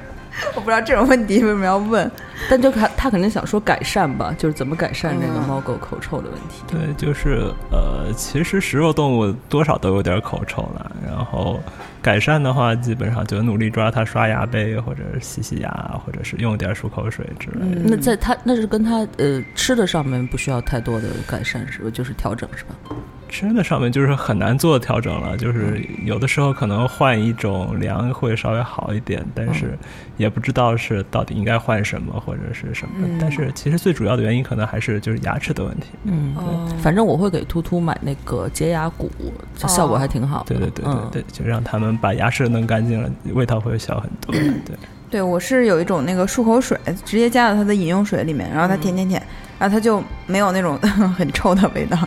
[0.54, 2.10] 我不知道这种问题为什么要问。
[2.50, 6.62] 但就他他肯定想说改善吧，就是怎么改善这个嗯猫狗口臭的问题。
[6.66, 11.58] 对，就是呃，其实食肉动物多少都有点口臭了，然后
[12.04, 15.70] 改善的话，基本上就努力抓它刷牙呗，或者是洗洗牙，
[16.04, 17.80] 或者是用点漱口水之类的。
[17.80, 21.88] 嗯那在它那是跟它呃吃的上面不需要太多的改善，是吧？
[21.90, 22.93] 就是调整是吧？
[23.34, 29.76] 吃的上面就是很难做调整了，就是有的时候可能换一种粮会稍微好一点，但是
[30.16, 32.94] 也不知道是到底应该换什么或者是什么。
[33.02, 35.88] 嗯但是其实最主要的原因可能还是就是牙齿的问题。
[36.04, 36.36] 嗯，
[36.80, 39.10] 反正我会给突突买那个洁牙骨，
[39.56, 40.54] 效果还挺好的。
[40.54, 44.32] 对对对对嗯对，就让他们把牙齿弄干净了，味道会小很多。
[44.32, 44.76] 对，
[45.10, 49.20] 对我是有一种那个漱口水，直接加到它的饮用水里面，然后它舔舔舔，
[49.58, 50.78] 然后它就没有那种
[51.16, 51.98] 很臭的味道。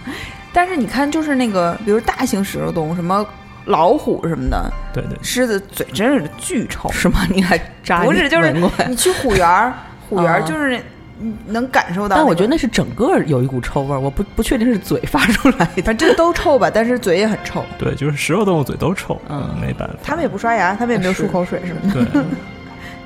[0.58, 3.24] 但是你看，就是那个，比如大型食肉动物，什么
[3.65, 6.91] 老虎什么的，对对，狮子嘴真是巨臭。
[6.91, 7.20] 是吗？
[7.30, 8.52] 你还 扎不是，就是
[8.88, 9.72] 你去虎园儿，
[10.10, 10.82] 虎园儿哦就是
[11.20, 15.82] 你能感受到、但我觉得那是整个有一股臭味儿，我不不确定是嘴发出来的。
[15.86, 17.63] 反正都臭吧，但是嘴也很臭。
[17.78, 19.93] 对，就是食肉动物嘴都臭，嗯没办法。
[20.04, 22.04] 他们也不刷牙，他们也没有漱口水什么的。
[22.04, 22.24] 对，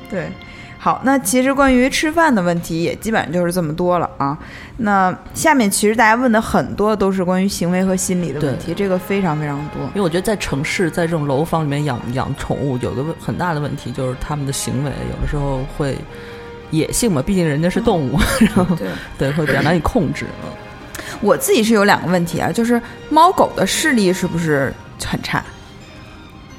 [0.09, 0.31] 对，
[0.83, 4.35] 好，那其实关于吃饭的问题也基本上就是这么多了啊。
[4.77, 9.83] 那下面其实大家问的很多都是关于行为和心理的问题，这个非常非常多。
[9.89, 15.95] 因为我觉得在城市，在这种楼房里面养养宠物，有个问很大的问题就是他们的行为有的时候会
[16.71, 18.87] 野性嘛，毕竟人家是动物，然后对
[19.19, 20.25] 对会比较难以控制。
[20.43, 20.49] 嗯
[21.19, 24.73] 我自己是有两个问题啊，就是猫狗的视力是不是
[25.05, 25.43] 很差？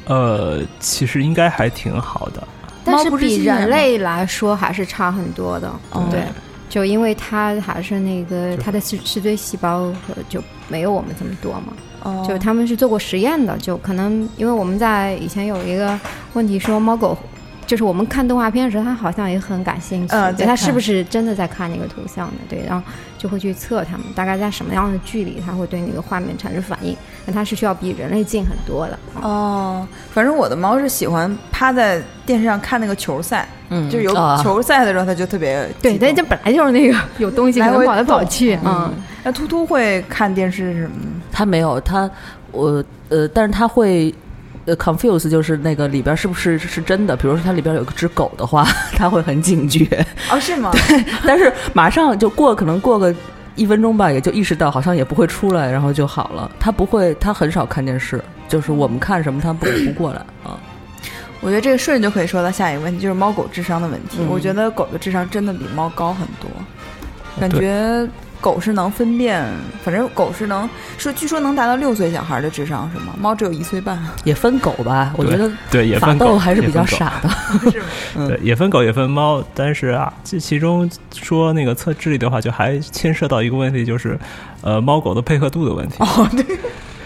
[0.05, 2.47] 呃，其实应该还挺好的。
[2.85, 5.69] 但是猫不是比人类来说还是差很多的。
[5.91, 6.23] 哦对，
[6.69, 11.73] 就因为它还是那个它的视视锥细胞呃就没有我们这么多嘛。
[12.03, 15.99] 哦就他们是做过实验的，就可能因为我们在以前有一个
[16.33, 17.17] 问题说猫狗。
[17.67, 22.35] 就是我们看动画片的时候，它好像也很感兴趣，对它是不是真的在看那个图像呢？
[22.49, 26.97] 对，然后就会去测它们大概在什么样的距离，它会对那个画面产生反应。
[27.25, 28.93] 那它是需要比人类近很多的。
[29.15, 41.07] 啊哦，反正我的猫是喜欢趴在电视上看那个球赛，嗯，就是有啊球赛的时候，它就特别对，激动但这本来就是那个有东西，可来回能跑来跑去，嗯，那突突会看电视什么的。
[41.31, 42.11] 他没有它，
[42.51, 44.15] 我呃，但是它会。
[44.65, 47.17] 呃，confuse 就是那个里边是不是是真的？
[47.17, 48.65] 比如说它里边有个只狗的话，
[48.97, 49.85] 他会很警觉，
[50.31, 50.71] 哦，是吗？
[50.89, 53.15] 对但是马上就过，可能过个
[53.57, 56.51] 一分钟吧，也就意识到好像也不会出来，然后就好了。
[56.61, 60.59] 他不会，他很少看电视，就是我们看什么他不不过来啊。
[61.43, 64.19] 我觉得这个顺着就可以说到下一个问题，就是猫狗智商的问题。
[64.21, 66.49] 嗯我觉得狗的智商真的比猫高很多，
[67.41, 68.09] 感觉
[68.43, 69.43] 狗是能分辨，
[69.85, 73.15] 反正狗是能说，据说能达到六岁小孩的智商是吗？
[73.19, 77.29] 猫只有一岁半，也分狗吧，我觉得对，也法分狗斗还是比较傻的。
[77.71, 77.87] 是吗？
[78.17, 84.19] 嗯 对，也分狗也分猫，但是啊，这其中说那个测智力的话，就还牵涉到一个问题，就是，
[84.61, 85.95] 呃，猫狗的配合度的问题。
[86.01, 86.59] 哦，对，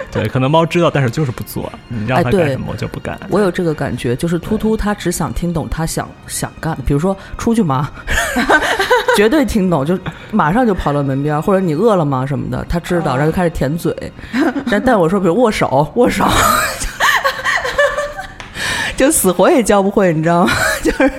[0.12, 3.19] 对，可能猫知道，但是就是不做，你让它干什么我就不干。
[3.29, 7.90] 我有这个感觉，就是突突他只想听懂他想想干的，比如说出去吗？
[9.16, 9.99] 绝对听懂，就
[10.31, 13.95] 马上就跑到门边，或者你饿了吗什么的，他知道，然后就开始舔嘴。
[14.71, 16.25] 但但我说，比如握手，握手，
[18.97, 20.53] 就死活也教不会，你知道吗？
[20.83, 21.11] 就是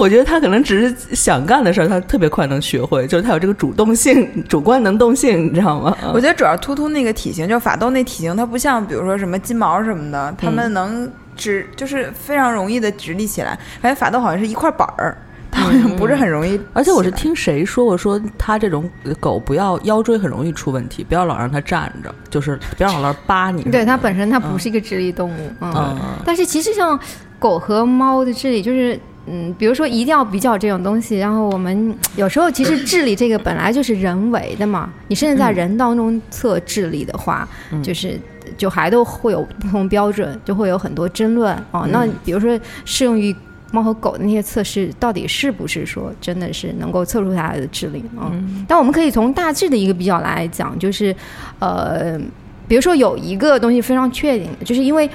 [0.00, 5.94] 我觉得他可能只是想干的事儿，他特别快能学会，就是他有这个主动性、主观能动性，你知道吗？
[6.14, 13.58] 我觉得主要突突那个体型，就是法斗那体型，它不像比如说什么金毛什么的，它嗯们能直，就是非常容易的直立起来。
[13.82, 15.18] 感觉法斗好像是一块板儿，
[15.50, 16.58] 它好像不是很容易。
[16.72, 18.88] 而且我是听谁说过，说它这种
[19.20, 23.64] 狗不要腰椎很容易出问题，不要老让它站着，就是不要老让它扒你。
[23.64, 26.98] 对它本身它不是一个直立动物，嗯，嗯，但是其实像
[27.38, 28.98] 狗和猫的智力，就是
[29.30, 38.18] 嗯，比如说一定要比较这种东西，然后我们 有时候其实智力这个本来就是人为的嘛，你甚至在人当中测智力的话，嗯就是
[38.58, 41.86] 就还都会有不同标准，就会有很多争论哦。
[41.92, 43.34] 那比如说适用于。
[43.72, 48.26] 猫和狗的那些测试到底是不是说真的是能够测出它的智力啊？
[48.32, 51.14] 嗯但我们可以从大致的一个比较来讲，就是，
[51.60, 52.18] 呃，
[52.66, 55.08] 比如说有一个东西非常确定，就是因为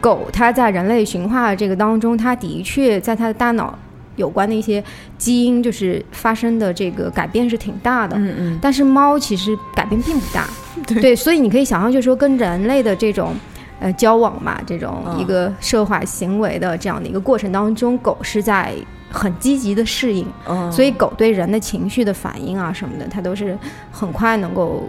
[0.00, 3.78] 狗它在人类驯化这个当中，它的确在它的大脑
[4.16, 4.82] 有关的一些
[5.18, 8.16] 基因就是发生的这个改变是挺大的。
[8.18, 10.46] 嗯嗯，但是猫其实改变并不大，
[11.00, 13.34] 对所以你可以想象，就是说跟人类的这种
[13.80, 18.74] 呃交往嘛，这种嗯一个社会行为的这样的一个过程当中，狗是在
[19.10, 23.56] 很积极的适应，嗯所以狗对人的情绪的反应啊什么的，它都是
[23.90, 24.88] 很快能够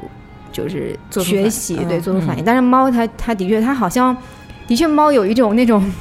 [0.52, 2.44] 就是学习，嗯对，做出反应。
[2.44, 4.16] 但是猫它它的确它好像
[4.72, 5.84] 的确猫有一种那种。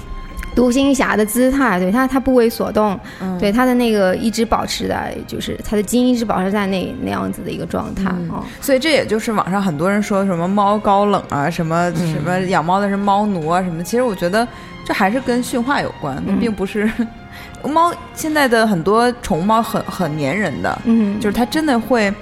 [0.52, 8.44] 独行侠的姿态，对它，它不为所动，嗯对它的那个一直保持在，就是它的基因一直保持在那那样子的一个状态嗯哦。
[8.60, 14.46] 所以这也就是网上很多人说什么猫高冷啊，什么、嗯什么养猫的是猫奴啊什么，其实我觉得
[14.84, 16.90] 这还是跟驯化有关，嗯并不是。
[17.62, 22.12] 猫现在的很多宠物猫很很粘人的，嗯，就是它真的会，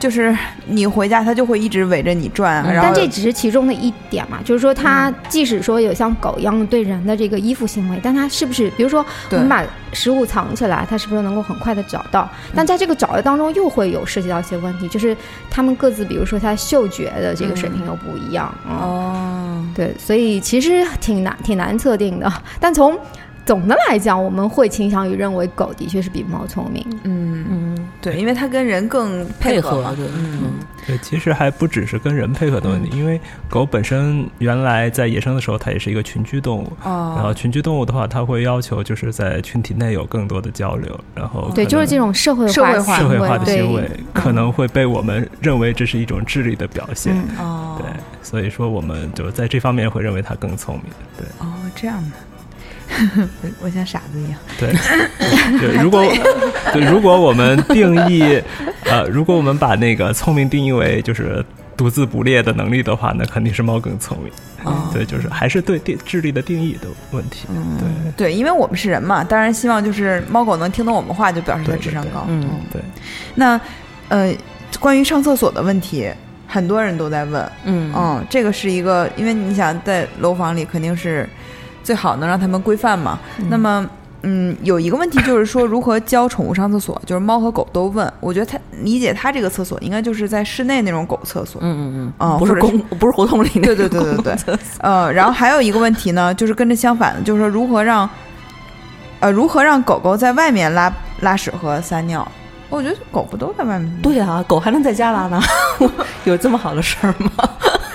[0.00, 0.36] 就是
[0.66, 12.28] 你回家它就会一直围着你转，嗯然后但这只是其中的一点嘛，就是说它即使说有像狗一样对人的这个依附行为，但它是不是，比如说我们把食物藏起来，它是不是能够很快的找到？
[12.54, 15.16] 但在这个找的当中，又会有涉及到一些问题，就是
[15.50, 22.32] 它们各自，比如说它嗅觉的这个水平又不一样，嗯，哦，对，所以其实挺难挺难测定的。
[22.58, 22.98] 但从
[23.46, 26.86] 总的来讲，我们会倾向于认为狗的确是比猫聪明。
[27.02, 30.52] 嗯，嗯，对，因为它跟人更配合嘛合，对，嗯嗯
[30.86, 36.72] 对，其实还不只是跟人配合的问题，因为狗本身原来在野生的时候，它也是一个群居动物。
[36.84, 47.14] 然后哦，群居动物的话，它会要求就是在群体内有更多的交流，然后对，就是这种社会社会化社会化的行为可能会被我们认为这是一种智力的表现。
[47.14, 47.86] 嗯哦，对，
[48.22, 50.84] 所以说我们就在这方面会认为它更聪明。
[51.16, 52.16] 对哦，这样的。
[53.60, 54.72] 我像傻子一样，对
[55.58, 56.04] 对，如果
[56.72, 58.40] 对如果我们定义
[58.84, 61.44] 呃，如果我们把那个聪明定义为就是
[61.76, 64.32] 独自捕猎的能力的话，那肯定是猫更聪明。
[64.62, 67.46] 哦对，就是还是对定智力的定义的问题。
[67.78, 72.26] 对对，因为我们是人嘛，当然希望就是猫狗能听懂我们话，就表示它对对对智商高。
[72.28, 72.82] 嗯对，
[73.34, 73.58] 那
[74.08, 74.34] 呃，
[74.78, 76.10] 关于上厕所的问题，
[76.46, 77.52] 很多人都在问。
[77.64, 81.26] 嗯嗯，这个是一个，因为你想在楼房里肯定是
[81.82, 83.18] 最好能让他们规范嘛。
[83.48, 83.86] 那么，
[84.22, 88.10] 嗯，有一个问题就是说，如何教宠物上厕所， 就是猫和狗都问。
[88.20, 91.60] 我觉得他理解他这个厕所应该就是在室内那种狗厕所。
[91.64, 98.08] 嗯嗯嗯，嗯不是公 不是胡同里那对对对对对公共厕所呃，然后还有一个问题呢，就是跟着相反的，就是说如何让，
[99.20, 102.26] 呃，如何让狗狗在外面拉拉屎和撒尿。
[102.68, 103.92] 我觉得狗不都在外面？
[104.00, 105.40] 对啊，狗还能在家拉呢，
[106.22, 107.30] 有这么好的事儿吗？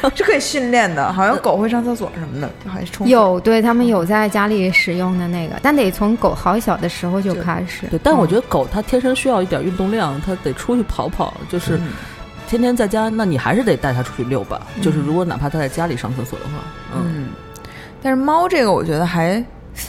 [0.15, 7.88] 是可以训练的，好像狗会上厕所什么的，好像冲有，对他们有在家里使用的那个，但得从狗好小的时候就开始。
[7.88, 11.89] 对，但我觉得狗它天生需要一点运动量，它得出去跑跑，就是嗯
[12.48, 14.62] 天天在家，那你还是得带它出去遛吧。
[14.82, 16.52] 就是如果哪怕它在家里上厕所的话，
[16.94, 17.02] 嗯。
[17.06, 17.28] 嗯，
[18.04, 19.44] 但是猫这个我觉得还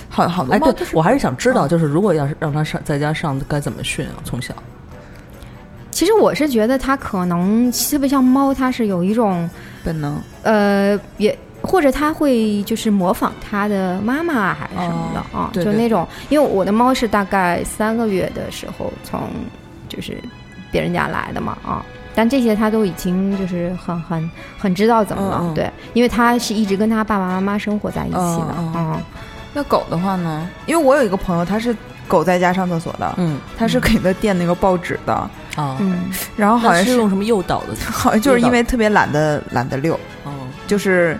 [0.08, 4.14] 好好多哎，猫对，我还是想知道，就是如果要是让它上在家上，该怎么训啊？
[4.24, 4.54] 从小，
[5.96, 9.48] 其实我是觉得它可能特别像猫，它是有一种
[9.82, 15.72] 本能，呃，也或者它会就是模仿它的妈妈还是什么的啊，对对。
[15.72, 19.22] 就那种，因为我的猫是大概三个月的时候从
[19.88, 20.22] 就是
[20.70, 21.82] 别人家来的嘛啊。
[22.14, 29.02] 但这些它都已经就是很很很知道怎么了，对，因为它是一直跟它爸爸妈妈生活在一起的，嗯嗯嗯
[29.54, 30.46] 那狗的话呢？
[30.66, 31.74] 因为我有一个朋友，他是
[32.06, 33.38] 狗在家上厕所的，嗯。
[33.56, 36.04] 他是给它垫那个报纸的，啊，嗯，
[36.36, 37.74] 然后好像是是用什么诱导的？
[37.90, 40.32] 好像就是因为特别懒得懒得遛，哦，
[40.66, 41.18] 就是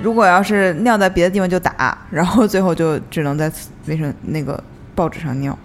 [0.00, 3.50] 如果要是尿在别的地方就打，然后最后就只能在
[3.86, 4.62] 卫生那个
[4.94, 5.58] 报纸上尿，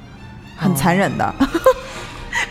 [0.55, 1.33] 很残忍的。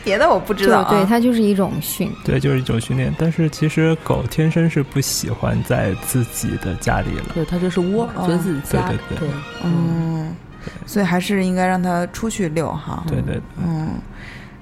[0.04, 3.12] 别的我不知道、啊，对对，它就是一种训，对，就是一种训练。
[3.18, 7.24] 但是其实狗天生是不喜欢在自己的家里了。
[7.34, 8.26] 对，它就是窝，哦。
[8.26, 9.28] 觉得自己家，对对对。
[9.64, 10.34] 嗯，
[10.86, 13.04] 所以还是应该让它出去遛哈。
[13.06, 13.90] 对对对，嗯，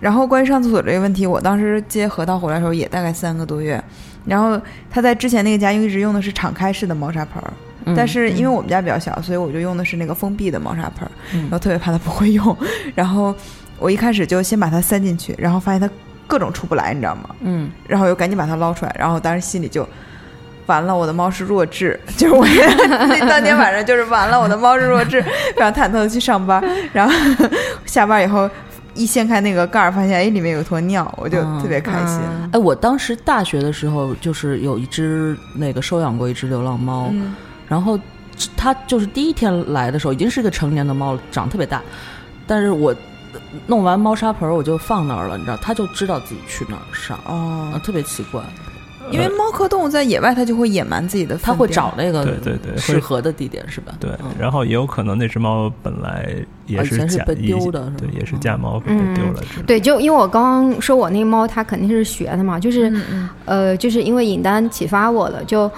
[0.00, 3.82] 然后关于上厕所这个问题，我当时接核桃回来的时候也大概三个多月，
[4.24, 4.60] 然后
[4.90, 7.52] 他在之前那个家一直用的是敞开式的猫砂盆儿，
[7.84, 11.42] 嗯但是因为我们家比较小，所以我就用的是那个封闭的猫砂盆儿，嗯。
[11.42, 12.56] 然后特别怕它不会用，
[12.94, 13.34] 然后
[13.78, 15.88] 我一开始就先把它塞进去，然后发现它
[16.26, 17.30] 各种出不来，你知道吗？
[17.40, 19.86] 嗯，然后又赶紧把它捞出来，然后当时心里就。
[20.66, 25.20] 完了，我的猫是弱智， 就是我那当天晚上就是完了，我的猫是弱智，
[25.56, 27.12] 非常忐忑的去上班，然后
[27.84, 28.48] 下班以后
[28.94, 32.18] 一掀开那个盖儿，发现哎里面有坨尿，我就特别开心。
[32.20, 32.50] 嗯。
[32.52, 37.34] 哎，我当时大学的时候，就是有一只那个收养过一只流浪猫，嗯。
[37.68, 37.98] 然后
[38.56, 41.80] 它就是第一天来的时候，已经是个成年的猫了，长得特别大，
[42.46, 42.94] 但是我
[43.66, 48.42] 弄完猫砂盆儿我就放那儿了，你知道，它就知道自己去哪儿上，啊，哦，特别奇怪，
[49.10, 53.94] 因为猫科动物在野外它就会野蛮自己的，它会找那个对对对适合的地点，是吧？
[54.00, 56.34] 对嗯，然后也有可能那只猫本来
[56.66, 59.42] 也是被假也丢的是对，也是假猫被嗯丢了。
[59.66, 62.92] 对，就因为我刚刚说我那个猫它肯定是学的嘛，就是、
[63.44, 65.70] 呃，就是因为尹丹启发我了，就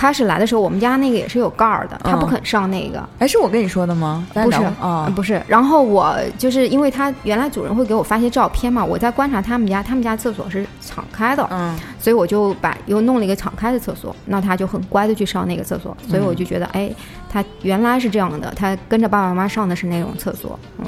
[0.00, 3.06] 开始来的时候，我们家那个也是有盖儿的，他不嗯肯上那个。
[3.18, 4.26] 哎，是我跟你说的吗？
[4.32, 5.04] 不是啊。
[5.06, 5.42] 嗯，不是。
[5.46, 11.78] 然后我就是因为他原来主人会给我发些照片嘛，我在观察他们家，他们家厕所是敞开的，嗯。
[11.98, 16.90] 所以我就把又弄了一个敞开的厕所，那他就很乖的去上那个厕所，所以嗯我就觉得，哎，
[17.28, 20.86] 他原来是这样的，他跟着爸爸妈妈上的是那种厕所，嗯，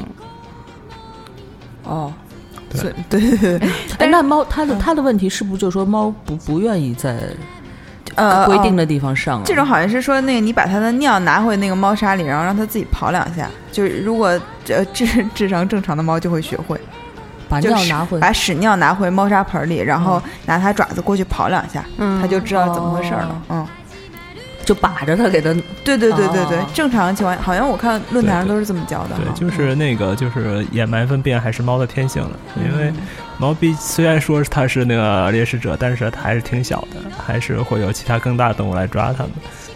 [1.84, 2.12] 哦，
[2.70, 2.94] 对。
[3.10, 3.68] 对对对对，
[4.00, 7.20] 哎，那猫它的它的问题是不是就是说猫不不愿意在
[8.14, 9.42] 呃，哦规定的地方上啊？
[9.44, 13.48] 这种好像是说，那个你把它的尿拿回那个猫砂里，然后让它自己跑两下。
[13.70, 14.28] 就是如果
[14.68, 16.78] 呃智智商正常的猫就会学会，
[17.48, 23.28] 把尿拿回，把屎尿拿回猫砂盆里，然后拿它爪子过去跑两下，嗯它就知道怎么回事了。
[23.28, 23.68] 哦嗯，
[24.64, 25.52] 就把着它给它
[25.84, 29.34] 对对对对对哦，正常情况好像我看论坛上都是这么教的对，哈。
[29.34, 32.96] 就是那个就是掩埋粪便还是猫的天性的，因为嗯
[33.38, 39.32] 毛毕虽然说它是那个猎食者，但是它还是挺小的，还是会有其他更大的动物来抓它们。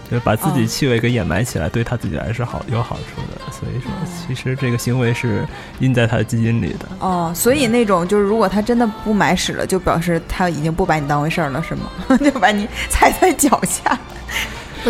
[0.08, 3.50] 就是把自己哦气味给掩埋起来，对它自己来是好有好处的。
[3.50, 3.90] 所以说，
[4.24, 5.44] 其实这个行为是
[5.80, 6.86] 印在它的基因里的。
[7.00, 11.90] 哦，所以那种就是，如果它真的不埋屎了，就表示它已经不把你当回事儿了，是吗？
[12.22, 13.98] 就把你踩在脚下。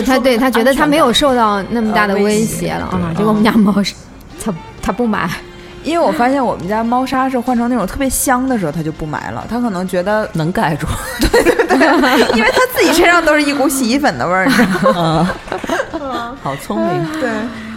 [0.00, 3.94] 不，他对他觉得他没有受到那么大的呃威威胁胁了啊，对结果我们家猫是，
[4.42, 5.28] 它它不买，
[5.82, 9.44] 因为我发现我们家猫砂是换成那种特别香的时候，它就不埋了。
[9.48, 10.86] 它可能觉得，能盖住。
[11.20, 15.30] 对对对因为它自己身上都是一股洗衣粉的味儿，你知道吗？
[15.94, 17.20] 嗯， 好聪明。
[17.20, 17.30] 对。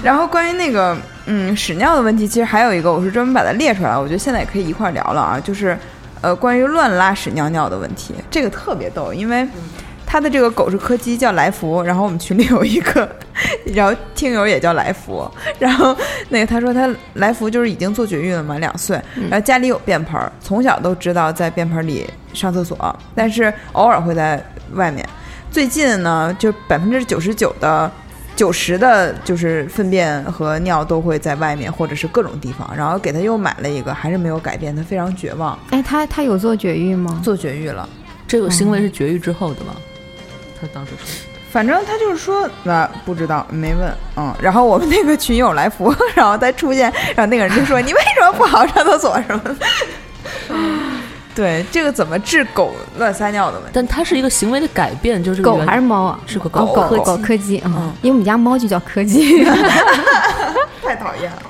[0.04, 5.78] 然后关于那个嗯屎尿的问题，其实还有一个，我是专门把它列出来，我觉得现在也可以一块儿聊了啊，就是
[6.22, 9.48] 呃关于乱拉屎尿尿的问题，这个特别逗，因为。
[10.12, 11.84] 它的这个狗是柯基，叫来福。
[11.84, 13.08] 然后我们群里有一个，
[13.76, 15.30] 然后听友也叫来福。
[15.60, 15.96] 然后
[16.30, 19.00] 那个他说他来福就是已经做绝育了嘛，两岁，
[19.30, 22.76] 然后家里有便盆儿，从小都知道在便盆里上厕所，
[23.14, 24.44] 但是偶尔会在
[24.74, 25.08] 外面。
[25.52, 27.92] 最近呢，就百分之九十九的。
[28.36, 32.72] 九十的，就是粪便和尿都会在外面，或者是各种地方。
[32.74, 37.20] 然后给他又买了一个，还是没有改变，他非常绝望，哎，他他有做绝育吗？
[37.22, 37.90] 做绝育了。
[38.26, 39.74] 这个行为是绝育之后的吗？
[40.62, 41.06] 他当时说，
[41.52, 44.34] 反正他就是说，啊，不知道，没问，嗯。
[44.42, 49.56] 然后我们那个群友来福， 然后他出现，然后那个人就说：“你为什么不好好上厕所什么的？”
[51.36, 53.70] 对，这个怎么治狗乱撒尿的问题？
[53.74, 56.20] 但它是一个行为的改变，就是狗还是猫啊？
[56.28, 59.44] 是个哦狗狗柯基啊嗯，因为我们家猫就叫柯基。
[60.84, 61.42] 太讨厌了。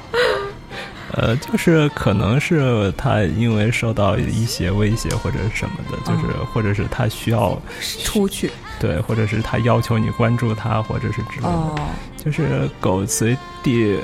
[1.22, 7.62] 呃，就是可能是他因为受到一些威胁或者什么的，就是、或者是他需要
[8.04, 8.50] 出去
[8.80, 11.50] 对，或者是他要求你关注他，或者是之类的。
[11.50, 11.76] 哦，
[12.18, 13.98] 就是狗随地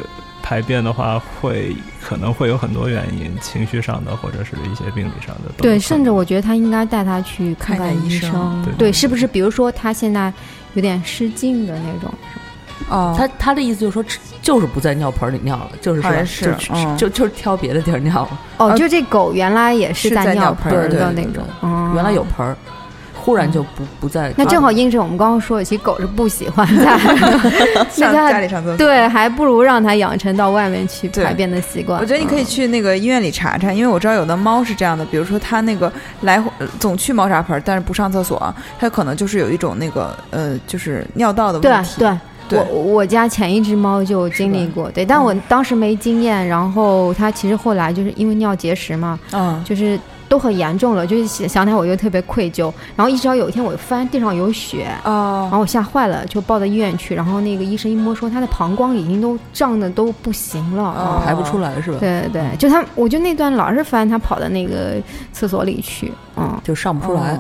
[0.43, 5.51] 排便的话，会可能会有很多原因，情绪上的或者是一些病理上的。
[5.57, 9.26] 对，甚至我觉得他应该带他去看看医医生对对，是不是？
[9.26, 10.32] 比如说他现在
[10.74, 12.13] 有点失禁的那种，
[12.90, 18.40] 哦，他他的意思就是说，只就是不在尿盆里尿了，就是说好像是就嗯就就是挑别的地儿尿了。
[18.58, 22.56] 哦，呃就这狗原来也是是在尿尿盆的那种，哦原来有盆儿，
[23.16, 24.32] 忽然就不不在。
[24.38, 26.98] 那正好印证我们刚刚说的，其实狗是不喜欢在
[27.90, 28.78] 上 那它家里上厕所。
[28.78, 32.00] 对，还不如让它养成到外面去排便的习惯。
[32.00, 36.44] 我觉得你可以去那个医院里查查，因为我知道有的猫是这样的，比如说它那个来
[36.80, 41.96] 总去猫砂盆，但是不上厕所，它可能就是有一种那个呃，就是尿道的问题。
[42.00, 42.10] 对。
[42.10, 42.18] 对
[42.52, 61.22] 我我家前一只猫就经历过，对，但我当时没经验，然后它其实后来就是因为尿结石嘛，嗯，就是都很严重了，就是想想起来我就特别愧疚，然后一直到有一天我发现地上有血，然哦，后我吓坏了，就抱到医院去，然后那个医生一摸说他的膀胱已经都胀的都不行了，哦。
[61.26, 61.98] 排不出来是吧？
[62.00, 64.96] 对对对，就他，我就那段老是发现他跑到那个
[65.32, 67.34] 厕所里去，嗯，就上不出来。
[67.34, 67.40] 哦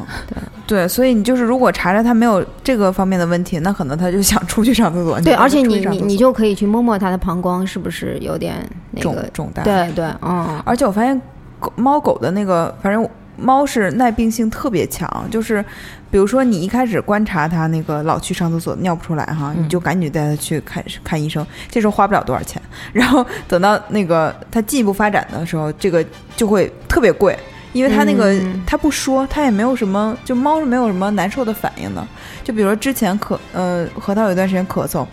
[0.67, 5.21] 对，所以你就是如果查查他没有这个方面的问题，那可能他就想出去上厕所。
[5.21, 11.21] 对，而且你你你就可以去摸摸他的膀胱是不是有点那个，肿大。，对对，嗯，而且我发现
[11.65, 15.63] 狗猫狗的那个，反正猫是耐病性特别强，就是
[16.11, 22.61] 比如说你一开始观察它那个老去上厕所尿不出来哈，嗯你就赶紧带它去看看医生，这时候花不了多少钱。
[22.93, 26.05] 然后等到那个它进一步发展的时候，这个
[26.35, 27.37] 就会特别贵。
[27.73, 32.01] 因为它那个嗯它不说，它也没有什么，就猫是没有什么难受的反应的。
[32.41, 35.05] 就比如说之前咳，呃，核桃有一段时间咳嗽，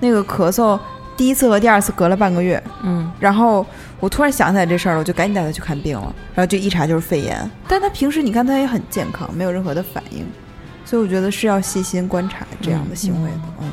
[0.00, 0.76] 那个咳嗽
[1.16, 3.64] 第一次和第二次隔了半个月，嗯，然后
[4.00, 6.12] 我突然想起来这事儿了，我就赶紧带他去看病了。
[6.34, 10.26] 然后就一查就是肺炎，但他平时你看他也很健康，没有任何的反应，
[10.84, 13.40] 所以我觉得是要细心观察这样的行为的。
[13.60, 13.70] 嗯，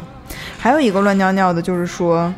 [0.59, 2.31] 还有一个乱尿尿的，就是说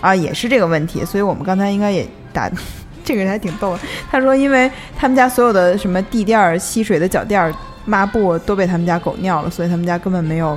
[0.00, 2.48] 啊，也是这个问题，所以我们刚才应该也打。
[3.04, 3.80] 这个人还挺逗的，
[4.12, 7.52] 他说，因为他们家所有的什么地垫儿、吸水的脚垫儿、
[7.84, 10.56] 抹布都被他们家狗尿了，所以他们家根本没有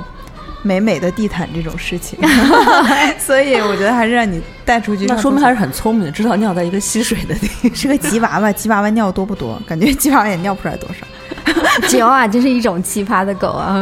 [0.66, 2.18] 美美的地毯这种事情，
[3.18, 5.06] 所以我觉得还是让你带出去。
[5.06, 7.74] 那说明还是很聪明的，知道尿在一个吸水的地方。
[7.74, 9.60] 是个吉娃娃， 吉娃娃尿多不多？
[9.66, 11.86] 感觉吉娃娃也尿不出来多少。
[11.86, 13.80] 吉娃娃真是一种奇葩的狗啊，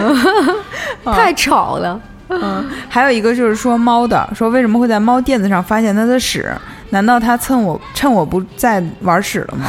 [1.05, 1.99] 太吵了。
[2.29, 6.51] 嗯，还有一个就是说猫的，说为什么会在猫垫子上发现它的屎？
[6.91, 9.67] 难道它趁我趁我不在玩屎了吗？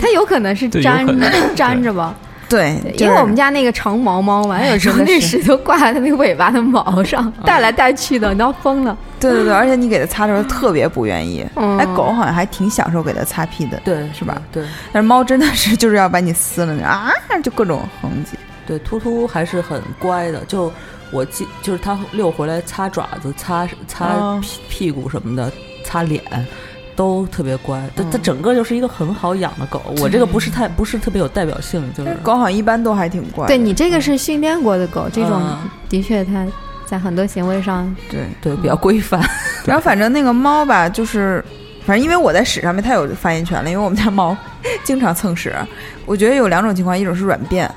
[0.00, 1.06] 它有可能是粘
[1.56, 2.14] 粘着吧，
[2.48, 8.96] 对，对就是因为我们家那个长毛猫嘛，哎有时候那屎就挂在它那个尾巴的毛上， 带来带去的，你要疯了。
[9.20, 11.44] 对对对，而且你给它擦的时候特别不愿意。
[11.56, 14.40] 嗯哎，狗好像还挺享受给它擦屁的，对，是吧？
[14.52, 17.10] 对但是猫真的是就是要把你撕了啊，
[17.42, 18.38] 就各种痕迹。
[18.66, 20.44] 对，突突还是很乖的。
[20.44, 20.72] 就
[21.10, 25.50] 我记，就是它遛回来擦爪子、擦擦哦屁屁股什么的，
[25.84, 26.22] 擦脸。
[26.98, 29.80] 都特别乖，它它嗯整个就是一个很好养的狗。
[30.00, 33.46] 我这个不是太不是特别有代表性，就是狗好像一般都还挺乖。
[33.46, 36.44] 对你这个是训练过的狗，这种嗯的确它
[36.84, 39.22] 在很多行为上，对，对比较规范。
[39.64, 41.44] 然后反正那个猫吧，就是
[41.86, 44.36] 反正因为我在屎上面太有发言权了，因为我们家猫
[44.82, 45.54] 经常蹭屎。
[46.04, 47.70] 我觉得有两种情况，一种是软便，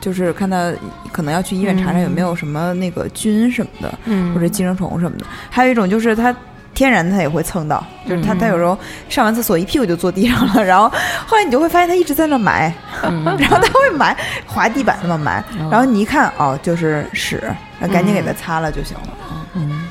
[0.00, 0.72] 就是看它
[1.10, 5.26] 可能要去医院查查有没有什么那个菌什么的，嗯，或者寄生虫什么的。
[5.50, 6.32] 还有一种就是它。
[6.78, 10.88] 天然的它也会蹭到，就是它，嗯它有时候上完厕所一屁股就坐地上了，然后
[11.26, 12.72] 后来你就会发现它一直在那埋，
[13.02, 13.24] 嗯。
[13.36, 14.16] 然后它会埋
[14.46, 17.42] 滑地板那么埋，哦然后你一看哦就是屎，
[17.80, 19.08] 然后赶紧给它擦了就行了。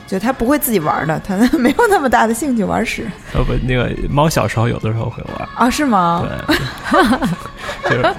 [0.07, 5.69] 嗯，就它不会自己玩的，它没有那么大的兴趣玩屎呃不，那个猫小时候有的时候会玩，啊？
[5.69, 6.25] 是吗？
[7.83, 8.15] 对，就是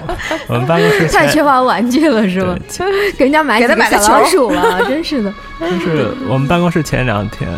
[0.47, 2.55] 我们办公室太缺乏玩具了是吧？
[2.55, 2.87] 对前
[3.17, 5.33] 给人家买给他买个小老鼠了，真是的。
[5.59, 7.49] 就是我们办公室前两天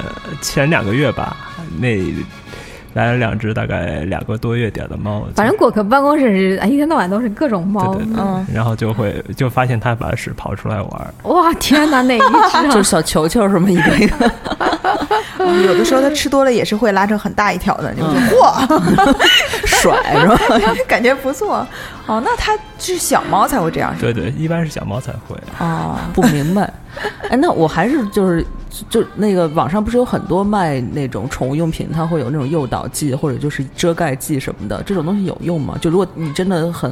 [0.42, 1.36] 前两个月吧，
[1.80, 1.90] 那
[2.94, 12.26] 来了两只大概两个多月点的猫，反正果壳办公室是哎一天到晚都是各种猫对，对对，嗯然后就会就发现它把屎跑出来玩，哇天哪，哪一只
[12.58, 12.64] 啊？
[12.72, 14.32] 就是小球球什么一个一个，
[15.40, 19.16] 嗯有的时候它吃多了也是会拉成很大一条的，你就嚯，
[19.66, 20.38] 甩是吧？
[20.88, 21.66] 感觉不错。
[22.12, 23.96] 哦，那它是小猫才会这样？
[23.98, 25.38] 对对，一般是小猫才会。
[25.60, 26.62] 哦，不明白。
[27.30, 28.46] 哎，那我还是就是
[28.90, 35.78] 就那个网上不是有很多卖那种宠物用品，它会有那种诱导剂或者就是遮盖剂什么的，这种东西有用吗？
[35.80, 36.92] 就如果你真的很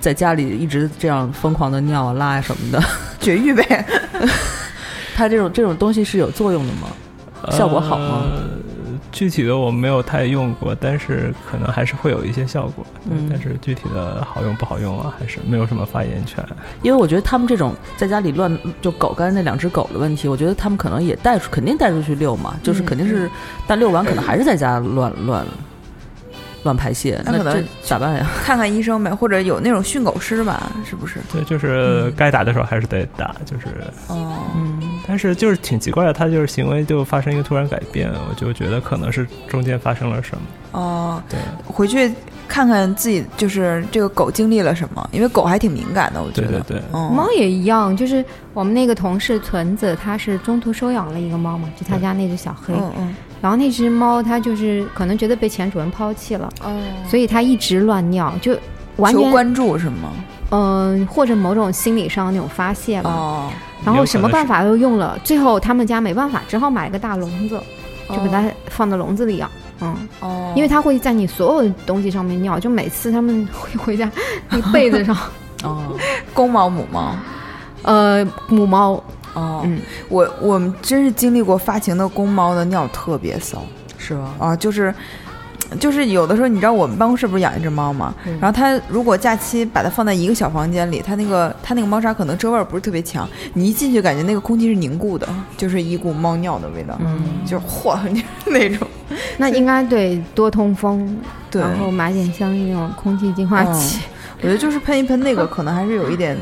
[0.00, 2.82] 在家里一直这样疯狂的尿啊拉啊什么的，
[3.20, 3.86] 绝育呗。
[5.14, 6.88] 它这种这种东西是有作用的吗？
[7.50, 8.42] 效果好吗呃
[9.16, 12.84] 具体的我没有太用过，但是可能还是会有一些效果。
[13.10, 16.44] 嗯但是具体的好用不好用啊，还是没有什么发言权。
[16.82, 23.30] 因为我觉得他们这种在家里乱就狗刚才那两只狗的问题，我觉得他们可能也带出肯定带出去遛嘛，就是肯定是，
[23.66, 25.46] 但遛完可能还是在家乱乱
[26.64, 28.28] 乱排泄，那那可能咋办呀？
[28.44, 31.20] 看看医生呗，或者有那种训狗师吧，是不是？
[31.32, 33.66] 对，就是该打的时候还是得打，就是，
[34.08, 34.75] 哦，嗯，
[35.06, 40.42] 但是就是挺奇怪的，它就是行为就发生一个突然改变，我就觉得可能是中间发生了什么。
[40.72, 42.12] 哦，对回去
[42.48, 46.48] 看看自己，就是这个狗经历了什么，因为狗还挺敏感的，我觉得。
[46.48, 52.74] 对对对，嗯，猫也一样，就是我们那个同事屯子，他是中途收养了一个猫嘛，就他家那只小黑。
[52.74, 58.58] 嗯嗯，然后那只猫它就是可能觉得被前主人抛弃了，哦，所以它一直乱尿，就
[58.96, 60.10] 完全求关注是吗？
[60.50, 63.10] 嗯、或者某种心理上那种发泄吧。
[63.10, 63.52] 哦，
[63.84, 67.60] 然后什么办法都用了，最后他们家没办法，只好买个大笼子，
[68.08, 69.50] 就给它放到笼子里养。
[69.80, 74.10] 嗯，哦，因为它会在你所有的东西上面尿，就每次他们会回家
[74.48, 75.16] 那个被子上，
[75.62, 75.96] 哦，
[76.32, 77.14] 公猫母猫。
[77.82, 78.92] 呃，母猫，
[79.34, 83.62] 哦，嗯，我我们真是经历过发情的公猫的尿特别骚
[83.98, 84.34] 是吧？
[84.38, 84.92] 啊，就是。
[85.80, 88.14] 就是有的时候，你知道我们办公室不是养一只猫吗？
[88.26, 97.98] 嗯然后它如果假期把它放在一个小房间里，它那个它那个猫砂可能遮味儿不是特别强，你一进去感觉那个空气是凝固的，就是一股猫尿的味道，嗯，就嚯
[98.46, 98.86] 那种。
[99.38, 101.16] 那应该对多通风，
[101.50, 104.00] 对，然后买点相应那种空气净化器。
[104.38, 106.36] 我觉得就是喷一喷那个，可能还是有一点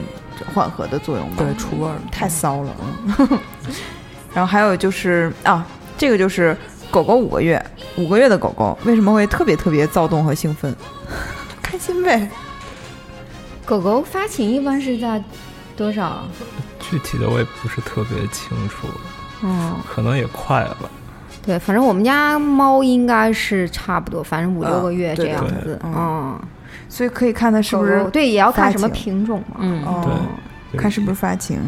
[0.55, 1.37] 缓和的作用吧。
[1.39, 1.95] 对，除味儿。
[2.11, 2.75] 太骚了。
[3.19, 3.29] 嗯
[4.35, 5.65] 然后还有就是啊，
[5.97, 6.57] 这个就是
[6.91, 7.65] 狗狗五个月，
[7.97, 10.75] 五个月的狗狗为什么会特别特别躁动和兴奋？
[11.63, 12.29] 开心呗。
[13.65, 15.23] 狗狗发情一般是在
[15.77, 16.25] 多少？
[16.79, 18.87] 具体的我也不是特别清楚，
[19.43, 20.89] 嗯，可能也快了吧。
[21.45, 25.79] 对，反正我们家猫应该是差不多，反正五六个月这样子。
[25.83, 26.41] 嗯嗯，
[26.89, 29.57] 所以可以看它是不是对，也要看什么品种嘛。
[29.61, 30.21] 嗯，哦，
[30.73, 31.59] 对看是不是发情，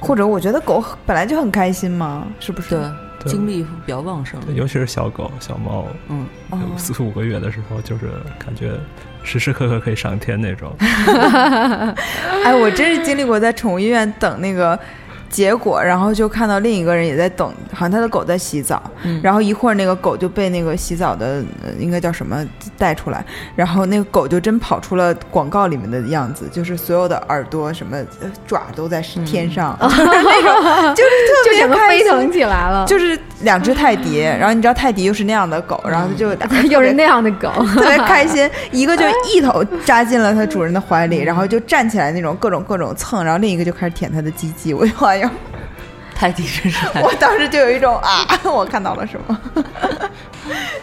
[0.00, 2.70] 或者我觉得狗本来就很开心嘛，是不是？
[2.70, 2.80] 对
[3.28, 4.40] 精力比较旺盛。
[4.54, 6.26] 尤其是小狗、小猫，嗯，
[6.76, 8.72] 四五个月的时候，就是感觉
[9.22, 10.74] 时时刻刻可以上天那种。
[12.44, 14.78] 哎，我真是经历过在宠物医院等那个
[15.28, 19.20] 结果然后就看到另一个人也在等，好像他的狗在洗澡，嗯。
[19.22, 22.44] 然后一会儿那个狗就被那个洗澡的、呃、应该叫什么
[22.76, 23.24] 带出来，
[23.54, 44.72] 然后那个狗就真跑出了广告里面的样子，就是所有的耳朵什么呃爪都在天上，就是那种就是特 就别飞腾起来了，就是两只泰迪，然后你知道泰迪又是那样的狗，然后它就俩又是那样的狗，特别开心，一个就一头扎进了它主人的怀里，然后就站起来那种各种各种蹭，然后另一个就开始舔它的鸡鸡。
[44.72, 44.94] 我就
[46.14, 49.40] 泰迪真是太 我当时就有一种啊， 我看到了什么，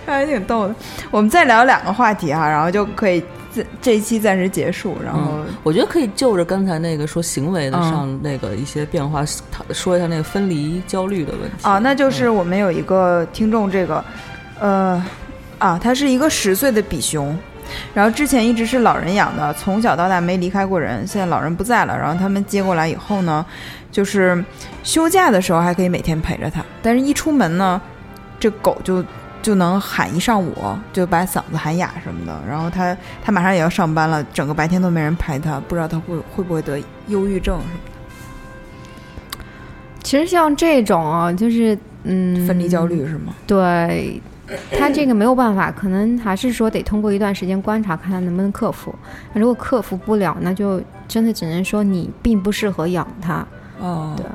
[0.05, 0.75] 还挺逗的。
[1.11, 3.21] 我们再聊两个话题哈，然后就可以
[3.53, 7.83] 这这一期暂时结束，然后嗯，我觉得可以就着刚才那个说行为的嗯。
[7.91, 11.57] 上那个一些变化，他说一下那个分离焦虑的问题。
[11.63, 14.03] 啊，那就是我们有一个听众，这个，
[14.59, 15.03] 呃，
[15.57, 17.37] 啊，他是一个十岁的比熊，
[17.93, 23.45] 然后之前一直是老人养的，从小到大没离开过人，现在老人不在了，然后他们接过来以后呢，
[23.91, 24.43] 就是
[24.83, 27.81] 休假的时候还可以每天陪着他，但是一出门呢，
[28.39, 29.03] 这狗就
[29.41, 30.55] 就能喊一上午，
[30.91, 37.91] 就把嗓子喊哑什么的，然后他他马上也要上班了，整个白天都没人陪他，不知道他会会不会得忧郁症什么的
[40.03, 43.33] 其实像这种啊，就是嗯，分离焦虑是吗？
[43.47, 44.21] 对，
[44.71, 48.93] 他这个没有办法，可能还是说得通过一段时间观察，看他能不能克服。
[49.33, 53.45] 如果克服不了，那就真的只能说你并不适合养它。
[53.79, 54.25] 哦对，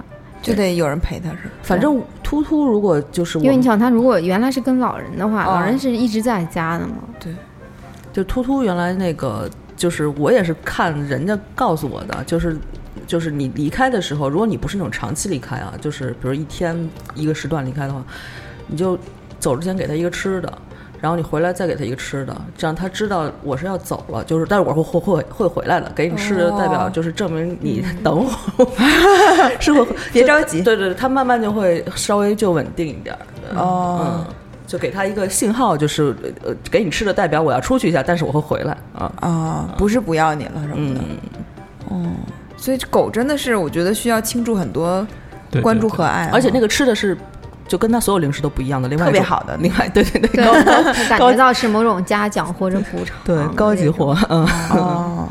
[0.42, 1.50] 就得有人陪他是？
[1.62, 6.96] 反正突突如果就是我因为你想，他如果原来是跟老人的话，哦老人是一直在家的嘛。
[7.18, 7.34] 对
[8.12, 12.58] 就突突原来那个，就是我也是看人家告诉我的，就是
[13.06, 18.04] 就是你离开的时候，如果你不是那种长期离开啊，就是比如一天一个时段离开的话，
[18.66, 18.98] 你就
[19.41, 20.53] 走之前给他一个吃的。
[21.01, 28.66] 然后你回来再给他一个吃的，这样他知道我是要走了，就是但是我会会会会回来的，给你吃的代表就是证明你 等我，
[29.59, 33.20] 是会别着急对对对，他慢慢就会稍微就稳定一点儿。
[33.57, 34.34] 哦嗯，
[34.66, 36.14] 就给他一个信号，就是
[36.45, 39.11] 呃，给你吃的代表我要出去一下，但是我会回来啊。
[39.20, 41.01] 啊，不是不要你了什么的。
[41.91, 42.14] 嗯，
[42.59, 45.07] 所以狗真的是，我觉得需要倾注很多
[45.62, 47.16] 关注和爱啊，而且那个吃的是
[47.71, 50.45] 就跟他所有零食都不一样的，另外特别好的另外对对对
[51.09, 53.16] 感觉到是某种嘉奖或者补偿。
[53.25, 55.29] 对高级货，嗯，哦，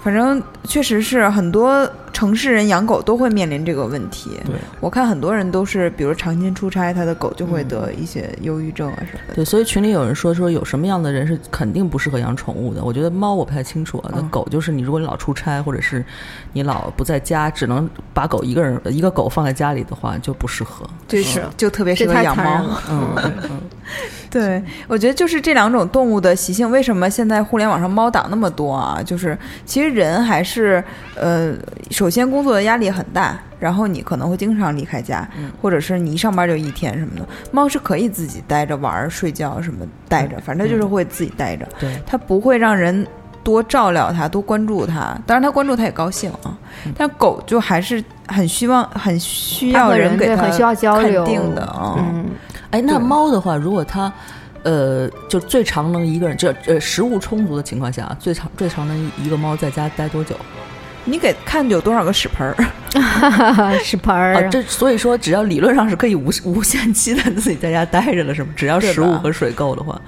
[0.00, 1.84] 反正确实是很多
[2.20, 4.38] 城市人养狗都会面临这个问题。
[4.44, 9.34] 对，我看很多人都是，比如长期出差，他的狗就会得一些忧郁症啊什么的。
[9.36, 12.84] 对，所以群里有人说说有什么样的人是肯定不适合养宠物的。
[12.84, 16.04] 我觉得猫我不太清楚啊，那嗯狗就是你，如果你老出差或者是
[16.52, 20.86] 你老不在家，只能把狗一个人一个狗放在家里的话，就不适合。
[21.08, 23.16] 就是就特别适合养猫 嗯，
[24.28, 29.02] 对，我觉得就是这两种动物的习性，为什么现在互联网上猫党那么多啊？
[29.02, 31.54] 就是其实人还是呃，
[31.90, 35.26] 首先工作的压力很大，然后你可能会经常离开家，
[35.62, 37.26] 或者是你一上班就一天什么的。
[37.52, 43.06] 猫是可以自己待着玩儿、睡觉什么待着，反正就是会自己待着，对，它不会让人。
[43.42, 45.18] 多照料它，多关注它。
[45.26, 46.54] 当然，它关注它也高兴啊。
[46.94, 51.94] 但狗就还是很希望、很需要人给它需要交流肯定的啊。
[51.98, 52.26] 嗯，
[52.70, 54.12] 哎，那猫的话，如果它，
[54.62, 60.36] 呃，就最长能一个人，就呃食物充足的情况下，最长最长能一个猫在家待多久？
[61.04, 62.56] 你给看有多少个屎盆儿？
[63.82, 68.50] 屎盆啊，儿，这所以说，只要理论上是可以无 无限期的自己在家待着了，是吗？
[68.56, 70.00] 只要食物和水够的话，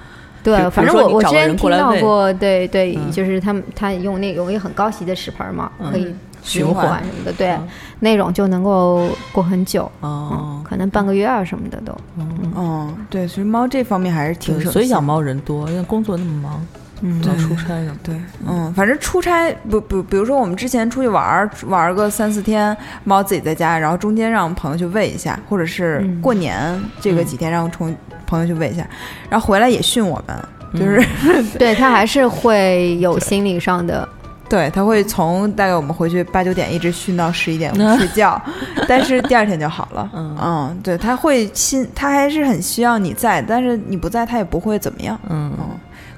[0.42, 3.10] 对，反正我我之前听到过，对对，嗯。
[3.10, 6.02] 就是他们他用那有一个很高级的屎盆儿嘛，可以
[6.42, 6.88] 循循环。
[6.88, 7.68] 环什么的，对嗯，
[8.00, 16.66] 那种就能够过很久，哦嗯，，可能半个月啊什么的都，嗯，对，所以猫这方面还是挺，省所以养猫人多，因为工作那么忙，
[17.02, 17.96] 嗯老出差什么。
[18.02, 18.14] 对，
[18.46, 22.74] 嗯，反正出差不不，比如说我们之前出去玩儿玩儿个三四天，
[23.04, 27.94] 猫自己在家，然后中间让朋友去喂一下，或者是嗯过年这个几天让从
[28.26, 28.86] 朋友去喂一下，
[29.28, 31.04] 然后回来也训我们，就是、
[31.58, 34.08] 对他还是会有心理上的，
[34.48, 38.40] 对他会从大概我们回去八九点一直训到十一点我 们睡觉，
[38.86, 40.10] 但是第二天就好了。
[40.14, 45.18] 嗯对，他会心，他还是很需要你在，但是你不在，他也不会怎么样。
[45.28, 45.66] 嗯，嗯，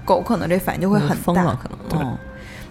[0.04, 2.00] 狗可能这反应就会很大疯了，可能。
[2.02, 2.18] 嗯，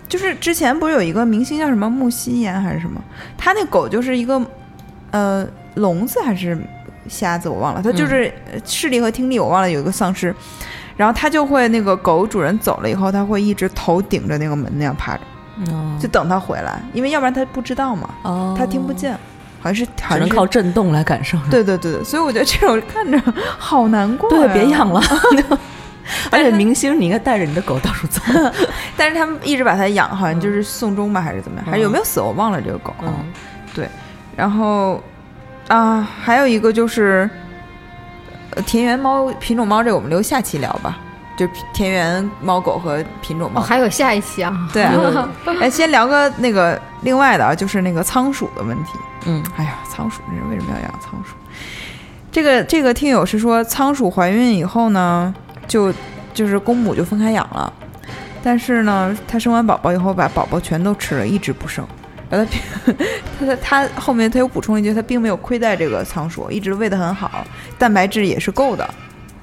[0.07, 3.01] 就是之前不是有一个明星叫什么木西言还是什么，
[3.37, 4.41] 他那狗就是一个
[5.11, 6.57] 呃聋子还是
[7.07, 10.33] 瞎子我忘了，他就是呃视力和听力我忘了有一个丧失，
[10.95, 15.21] 然后他就会那个狗主人走了以后，他会一直头顶着那个门那样趴着，
[15.67, 19.13] 嗯就等他回来，因为要不然他不知道嘛，哦，他听不，见，
[19.59, 21.37] 好像是好只能像靠震动来感受。
[21.49, 23.19] 对对对对，所以我觉得这种看着
[23.57, 25.01] 好难过、对，别养了。
[26.31, 28.21] 而且明星，你应该带着你的狗到处走。
[28.97, 31.65] 但是他们一直把它养，好像就是送终吧，还是怎么样？
[31.65, 32.19] 还是有没有死？
[32.19, 32.93] 我忘了这个狗。
[33.01, 33.13] 嗯，
[33.73, 33.87] 对
[34.35, 35.01] 然后
[35.67, 37.29] 啊，还有一个就是，
[38.55, 40.97] 呃，田园猫品种猫这个我们留下期聊吧，
[41.37, 43.61] 就田园猫狗和品种哦，猫。
[43.61, 45.29] 还有下一期啊，对啊，
[45.61, 48.91] 哎，先聊个那个另外的啊，就是那个仓鼠的问题。
[49.25, 51.35] 嗯，哎呀，仓鼠这人为什么要养仓鼠？
[52.31, 55.33] 这个这个听友是说，仓鼠怀孕以后呢，
[55.67, 55.93] 就
[56.33, 57.71] 就是公母就分开养了，
[58.43, 61.85] 但是呢，它生完宝宝以后把宝宝全都吃了，一直不剩。
[62.29, 62.93] 然后他
[63.39, 67.45] 他他他后面他又补充了一句，他并没有亏待这个仓鼠，一直喂得很好，
[67.77, 68.91] 蛋白质也是够的，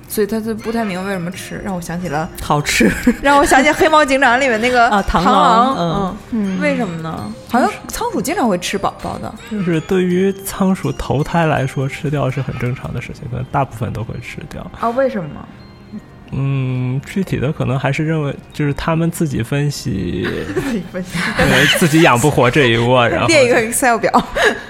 [0.08, 2.90] 所以他就不太明白为什么吃，让我想起了好吃。
[3.22, 7.32] 让我想起《黑猫警长》里面那个啊螳螳螂嗯，嗯，为什么呢？
[7.48, 9.32] 好像仓鼠经常会吃宝宝的。
[9.48, 14.68] 就是对于仓鼠投胎来说，吃掉是很正常的事情，可能大部分都会吃掉。
[14.80, 14.90] 啊？
[14.90, 15.30] 为什么？
[16.32, 24.10] 嗯，具体的可能还是认为，就是他们自己分析，自己分析，认为自己养不活这一窝，然后列一个 Excel 表。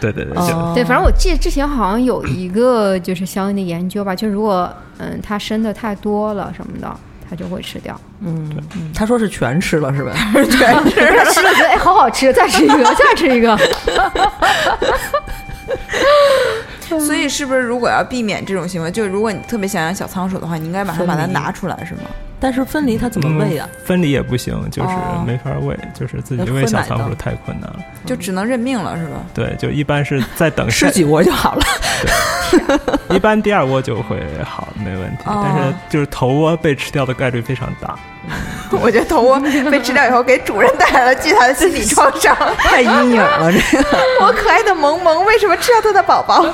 [0.00, 0.34] 对对对，
[0.74, 6.90] 对，反正我记得之前好像有一个就是相应的研究吧，就如果嗯它生的太多了什么的，
[7.28, 7.98] 它就会吃掉。
[8.22, 8.50] 嗯，
[8.94, 10.12] 他说是全吃了是吧？
[10.34, 10.50] 全
[11.32, 13.58] 吃了觉得 哎好好吃，再吃一个，再吃一个。
[16.98, 22.00] 所以是不是如果要避免这种行为，就如果你特别想养小仓鼠的话，你应该马上把它拿出来，是吗？
[22.40, 23.68] 但是分离它怎么喂呀？
[23.72, 27.80] 嗯分离也不行，就是哦没法喂，就是自己喂小仓鼠太困难了。
[28.06, 29.16] 就只能认命了，是吧？
[29.34, 31.62] 对，就一般是在等 吃，几窝就好了。
[33.10, 35.22] 一般第二窝就会好，没问题。
[35.26, 37.98] 哦但是就是头窝被吃掉的概率非常大。
[38.80, 42.36] 我觉得头窝被吃掉以后，给主人带来了巨大的心理创伤。
[42.58, 43.84] 太阴影了，这个。
[44.22, 46.44] 我可爱的萌萌为什么吃掉它的宝宝？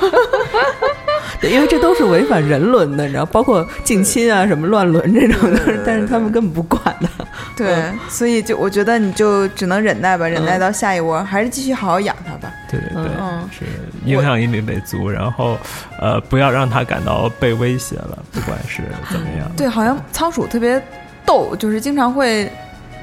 [1.41, 7.07] 对，因为这都是违反人伦的，你知道，包括近亲啊、什么乱伦这种的，但是他们根本不管的。
[7.55, 12.51] 对， 所以就我觉得你就只能忍耐吧，忍耐到下一窝，还是继续好好养它吧。
[12.69, 13.65] 对对对，嗯是
[14.05, 15.57] 影响力得足，然后
[15.99, 18.81] 呃，不要让它感到被威胁了，不管是
[19.11, 19.49] 怎么样。
[19.55, 20.81] 对，好像仓鼠特别
[21.25, 22.51] 逗，就是经常会，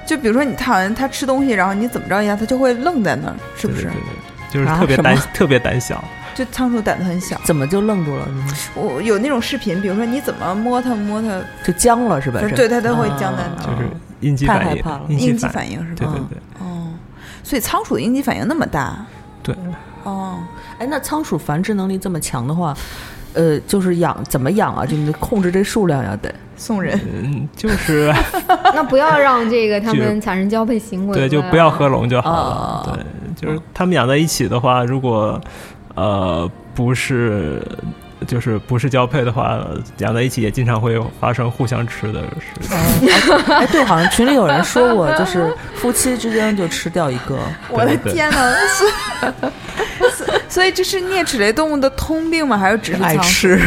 [0.06, 3.94] 就比如说你它好像它吃东西，然后你怎么着一下，它就会愣在那儿，是不是对对？
[3.94, 6.02] 对对，就是啊特别胆、特别胆小。
[6.34, 7.40] 就仓鼠胆子很小。
[7.44, 8.28] 怎么就愣住了？
[8.74, 12.40] 我有那种视频，比如说你怎么摸它摸它，就僵了是吧？
[12.40, 13.88] 是对它都会僵在那儿，就是
[14.20, 15.96] 应激反应太害怕了，应激反反应是吧？
[15.96, 16.92] 对对对哦，
[17.42, 19.04] 所以仓鼠的应激反应那么大
[19.42, 19.54] 对，
[20.02, 20.38] 哦。
[20.78, 22.76] 哎，那仓鼠繁殖能力这么强的话，
[23.32, 24.84] 呃，就是养怎么养啊？
[24.84, 26.34] 就你控制这数量呀，得。
[26.56, 28.14] 送人，嗯，就是
[28.74, 31.18] 那不要让这个他们产生交配行为。
[31.18, 31.88] 对，就不要合。
[31.88, 32.38] 笼就好了。
[32.38, 33.04] 哦对，
[33.34, 35.38] 就是他们养在一起的话，如果
[35.94, 37.62] 呃不是
[38.26, 39.60] 就是不是交配的话，
[39.98, 42.76] 养在一起也经常会发生互相吃的事情。
[43.54, 47.38] 哎，对，好像群里有人说过，就是夫妻之间就吃掉一个。
[47.68, 48.54] 我的天哪！
[50.10, 52.56] 所以所以这是啮齿类动物的通病吗？
[52.56, 53.16] 还是只是爱？
[53.18, 53.60] 吃，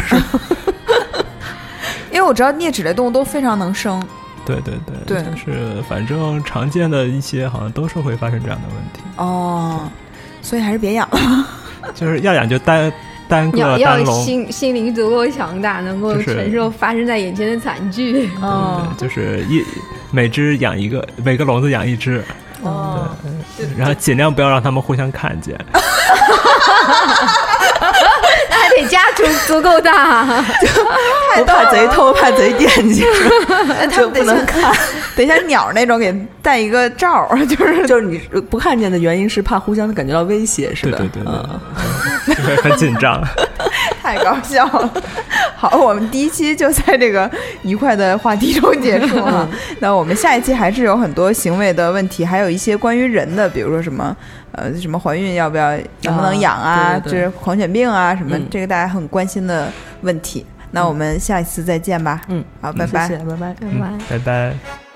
[2.10, 4.02] 因为我知道啮齿类动物都非常能生。
[4.44, 4.74] 对对
[5.06, 9.88] 对，对就是反正常见的一些好像都是会发生这样的问题，哦，
[10.40, 11.46] 所以还是别养了。
[11.94, 12.92] 就是要养就单
[13.28, 14.06] 单要个单。
[14.06, 18.30] 心心灵足够强大，能够承受发生在眼前的惨剧。
[18.40, 19.64] 哦，就是一
[20.10, 22.24] 每只养一个，每个笼子养一只，
[22.62, 23.08] 哦，
[23.76, 25.58] 然后尽量不要让他们互相看见。
[28.50, 30.24] 那还得家足足够大。
[31.36, 33.04] 不怕贼偷，怕贼惦记，
[33.46, 34.74] 他们就不能看。
[35.26, 38.18] 得像鸟那种给带一个罩儿， 就是就是你
[38.50, 40.98] 不看见的原因是怕互相感觉到威胁，是吧？
[40.98, 43.22] 对对对 紧张。
[44.02, 44.90] 太搞笑了。
[45.54, 47.30] 好，我们第一期就在这个
[47.62, 49.46] 愉快的话题中结束了。
[49.80, 54.16] 那我们下一期还是有很多行为的问题，还有一些关于人的，比如说什么
[54.52, 59.70] 呃什么怀孕要不要能不能养啊，对对对这是狂犬病啊什么，嗯这个大家很关心的
[60.02, 60.46] 问题。
[60.70, 62.22] 那我们下一次再见吧。
[62.28, 63.08] 嗯，好，拜拜。
[63.08, 63.54] 谢谢，拜拜。
[63.60, 63.90] 拜拜。
[64.08, 64.87] 拜拜。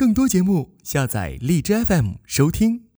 [0.00, 2.84] 更多节目，下载荔枝 FM 收听。